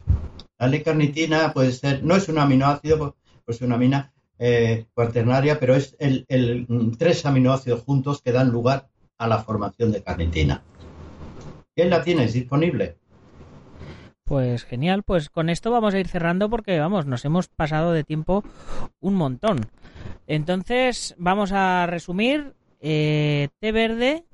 La 0.62 0.68
L-carnitina 0.68 1.52
puede 1.52 1.72
ser, 1.72 2.04
no 2.04 2.14
es 2.14 2.28
un 2.28 2.38
aminoácido, 2.38 3.16
pues 3.44 3.56
es 3.56 3.62
una 3.62 3.74
amina, 3.74 4.12
eh, 4.38 4.86
cuaternaria, 4.94 5.58
pero 5.58 5.74
es 5.74 5.96
el, 5.98 6.24
mm, 6.68 6.92
tres 6.92 7.26
aminoácidos 7.26 7.82
juntos 7.82 8.22
que 8.22 8.30
dan 8.30 8.50
lugar 8.50 8.86
a 9.18 9.26
la 9.26 9.42
formación 9.42 9.90
de 9.90 10.04
carnitina. 10.04 10.62
¿Quién 11.74 11.90
la 11.90 12.04
tienes 12.04 12.32
disponible? 12.34 12.96
Pues 14.22 14.62
genial, 14.62 15.02
pues 15.02 15.30
con 15.30 15.48
esto 15.48 15.72
vamos 15.72 15.94
a 15.94 15.98
ir 15.98 16.06
cerrando 16.06 16.48
porque 16.48 16.78
vamos, 16.78 17.06
nos 17.06 17.24
hemos 17.24 17.48
pasado 17.48 17.90
de 17.90 18.04
tiempo 18.04 18.44
un 19.00 19.16
montón. 19.16 19.66
Entonces 20.28 21.16
vamos 21.18 21.50
a 21.50 21.86
resumir 21.86 22.54
eh, 22.78 23.48
té 23.58 23.72
verde 23.72 24.26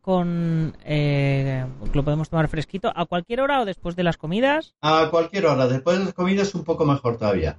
con 0.00 0.76
eh, 0.84 1.64
lo 1.92 2.04
podemos 2.04 2.28
tomar 2.28 2.48
fresquito 2.48 2.92
a 2.94 3.06
cualquier 3.06 3.40
hora 3.40 3.60
o 3.60 3.64
después 3.64 3.96
de 3.96 4.04
las 4.04 4.16
comidas. 4.16 4.74
A 4.80 5.08
cualquier 5.10 5.46
hora, 5.46 5.66
después 5.66 5.98
de 5.98 6.04
las 6.06 6.14
comidas 6.14 6.54
un 6.54 6.64
poco 6.64 6.84
mejor 6.84 7.16
todavía. 7.16 7.58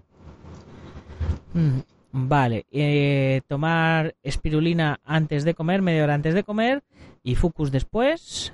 Mm, 1.53 1.79
vale, 2.11 2.65
eh, 2.71 3.41
tomar 3.47 4.15
espirulina 4.23 4.99
antes 5.05 5.43
de 5.43 5.53
comer, 5.53 5.81
media 5.81 6.03
hora 6.03 6.13
antes 6.13 6.33
de 6.33 6.43
comer 6.43 6.83
y 7.23 7.35
fucus 7.35 7.71
después. 7.71 8.53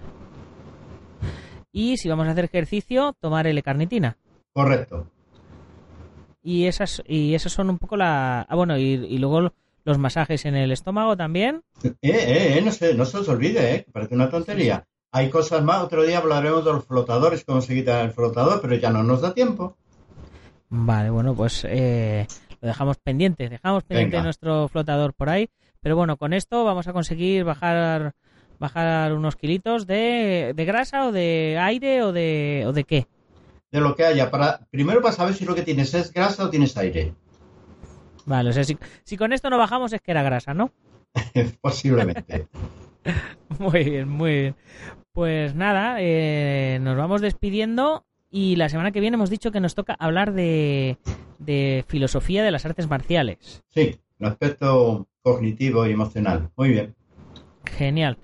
Y 1.71 1.97
si 1.97 2.09
vamos 2.09 2.27
a 2.27 2.31
hacer 2.31 2.45
ejercicio, 2.45 3.13
tomar 3.19 3.47
L-carnitina. 3.47 4.17
Correcto. 4.53 5.07
Y 6.41 6.65
esas 6.65 7.03
y 7.05 7.35
esas 7.35 7.51
son 7.51 7.69
un 7.69 7.77
poco 7.77 7.97
la... 7.97 8.41
Ah, 8.41 8.55
bueno, 8.55 8.77
y, 8.77 9.17
luego 9.17 9.51
los 9.87 9.97
masajes 9.97 10.43
en 10.43 10.55
el 10.55 10.71
estómago 10.71 11.15
también. 11.15 11.63
Eh, 11.81 11.93
eh, 12.01 12.57
eh 12.57 12.61
no, 12.61 12.71
se, 12.71 12.93
no 12.93 13.05
se 13.05 13.19
os 13.19 13.29
olvide, 13.29 13.73
eh, 13.73 13.85
parece 13.91 14.15
una 14.15 14.29
tontería. 14.29 14.85
Hay 15.13 15.29
cosas 15.29 15.63
más, 15.63 15.81
otro 15.81 16.03
día 16.03 16.17
hablaremos 16.17 16.65
de 16.65 16.73
los 16.73 16.85
flotadores, 16.85 17.45
cómo 17.45 17.61
se 17.61 17.73
quita 17.73 18.01
el 18.01 18.11
flotador, 18.11 18.59
pero 18.61 18.75
ya 18.75 18.91
no 18.91 19.01
nos 19.03 19.21
da 19.21 19.33
tiempo. 19.33 19.77
Vale, 20.67 21.09
bueno, 21.09 21.33
pues 21.33 21.65
eh, 21.69 22.27
lo 22.61 22.67
dejamos 22.67 22.97
pendiente, 22.97 23.47
dejamos 23.47 23.85
pendiente 23.85 24.21
nuestro 24.21 24.67
flotador 24.67 25.13
por 25.13 25.29
ahí, 25.29 25.49
pero 25.79 25.95
bueno, 25.95 26.17
con 26.17 26.33
esto 26.33 26.65
vamos 26.65 26.89
a 26.89 26.93
conseguir 26.93 27.45
bajar 27.45 28.13
bajar 28.59 29.13
unos 29.13 29.37
kilitos 29.37 29.87
de, 29.87 30.53
grasa 30.57 31.07
o 31.07 31.11
de 31.13 31.57
aire 31.61 32.03
o 32.03 32.11
de, 32.11 32.65
o 32.67 32.73
de 32.73 32.83
qué. 32.83 33.07
De 33.71 33.79
lo 33.79 33.95
que 33.95 34.03
haya, 34.03 34.29
para 34.31 34.59
primero 34.69 35.01
para 35.01 35.13
saber 35.13 35.35
si 35.35 35.45
lo 35.45 35.55
que 35.55 35.61
tienes 35.61 35.93
es 35.93 36.11
grasa 36.11 36.43
o 36.43 36.49
tienes 36.49 36.75
aire. 36.75 37.13
Vale, 38.27 38.49
o 38.49 38.53
sea, 38.53 38.65
si, 38.65 39.17
con 39.17 39.31
esto 39.31 39.49
no 39.49 39.57
bajamos 39.57 39.93
es 39.93 40.01
que 40.01 40.11
era 40.11 40.21
grasa, 40.21 40.53
¿no? 40.53 40.71
Posiblemente. 41.61 42.47
muy 43.59 43.85
bien, 43.85 44.09
muy 44.09 44.31
bien. 44.31 44.55
Pues 45.13 45.55
nada, 45.55 45.95
eh, 46.01 46.77
nos 46.81 46.97
vamos 46.97 47.21
despidiendo 47.21 48.05
y 48.29 48.57
la 48.57 48.67
semana 48.67 48.91
que 48.91 48.99
viene 48.99 49.15
hemos 49.15 49.29
dicho 49.29 49.51
que 49.51 49.61
nos 49.61 49.75
toca 49.75 49.93
hablar 49.93 50.33
de, 50.33 50.97
de 51.39 51.85
filosofía 51.87 52.43
de 52.43 52.51
las 52.51 52.65
artes 52.65 52.89
marciales. 52.89 53.63
Sí, 53.69 53.97
el 54.19 54.27
aspecto 54.27 55.07
cognitivo 55.21 55.87
y 55.87 55.93
emocional. 55.93 56.51
Muy 56.57 56.69
bien. 56.69 56.95
Genial. 57.63 58.17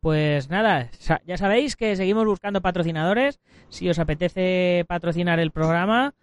Pues 0.00 0.50
nada, 0.50 0.88
ya 1.26 1.36
sabéis 1.36 1.74
que 1.74 1.96
seguimos 1.96 2.26
buscando 2.26 2.62
patrocinadores. 2.62 3.40
Si 3.70 3.90
os 3.90 3.98
apetece 3.98 4.84
patrocinar 4.86 5.40
el 5.40 5.50
programa, 5.50 6.14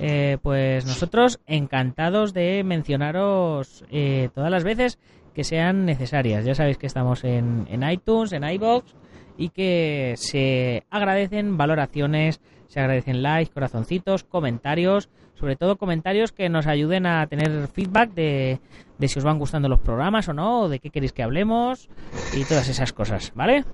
eh, 0.00 0.38
pues 0.42 0.86
nosotros 0.86 1.40
encantados 1.46 2.32
de 2.32 2.64
mencionaros 2.64 3.84
eh, 3.90 4.30
todas 4.34 4.50
las 4.50 4.64
veces 4.64 4.98
que 5.34 5.44
sean 5.44 5.84
necesarias. 5.84 6.46
Ya 6.46 6.54
sabéis 6.54 6.78
que 6.78 6.86
estamos 6.86 7.22
en, 7.22 7.66
en 7.70 7.88
iTunes, 7.88 8.32
en 8.32 8.44
iBox 8.44 8.94
y 9.36 9.50
que 9.50 10.14
se 10.16 10.84
agradecen 10.90 11.58
valoraciones, 11.58 12.40
se 12.66 12.80
agradecen 12.80 13.22
likes, 13.22 13.52
corazoncitos, 13.52 14.24
comentarios, 14.24 15.10
sobre 15.34 15.56
todo 15.56 15.76
comentarios 15.76 16.32
que 16.32 16.48
nos 16.48 16.66
ayuden 16.66 17.04
a 17.04 17.26
tener 17.26 17.68
feedback 17.68 18.12
de, 18.12 18.58
si 19.00 19.18
os 19.18 19.24
van 19.24 19.38
gustando 19.38 19.68
los 19.68 19.80
programas 19.80 20.28
o 20.28 20.32
no, 20.32 20.62
o 20.62 20.68
de 20.68 20.78
qué 20.78 20.90
queréis 20.90 21.12
que 21.12 21.22
hablemos 21.22 21.88
y 22.34 22.44
todas 22.44 22.68
esas 22.68 22.92
cosas, 22.92 23.32
¿vale? 23.34 23.64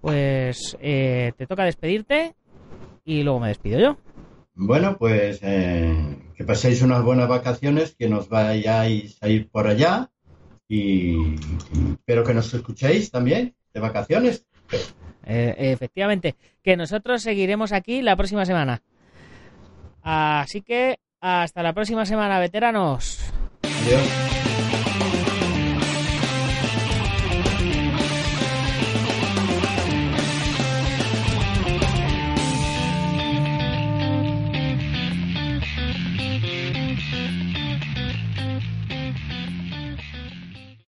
Pues 0.00 0.76
eh, 0.80 1.32
te 1.36 1.46
toca 1.46 1.64
despedirte 1.64 2.34
y 3.04 3.22
luego 3.22 3.40
me 3.40 3.48
despido 3.48 3.80
yo. 3.80 3.96
Bueno, 4.58 4.96
pues 4.96 5.40
eh, 5.42 6.16
que 6.34 6.44
paséis 6.44 6.80
unas 6.80 7.02
buenas 7.02 7.28
vacaciones, 7.28 7.94
que 7.94 8.08
nos 8.08 8.30
vayáis 8.30 9.22
a 9.22 9.28
ir 9.28 9.50
por 9.50 9.66
allá 9.66 10.10
y, 10.66 11.36
espero 11.92 12.24
que 12.24 12.32
nos 12.32 12.52
escuchéis 12.54 13.10
también 13.10 13.54
de 13.74 13.80
vacaciones. 13.80 14.46
Eh, 15.24 15.54
efectivamente, 15.58 16.36
que 16.62 16.76
nosotros 16.76 17.22
seguiremos 17.22 17.72
aquí 17.72 18.00
la 18.00 18.16
próxima 18.16 18.46
semana. 18.46 18.82
Así 20.02 20.62
que 20.62 21.00
hasta 21.20 21.62
la 21.62 21.74
próxima 21.74 22.06
semana, 22.06 22.38
veteranos. 22.38 23.20
Adiós. 23.62 24.45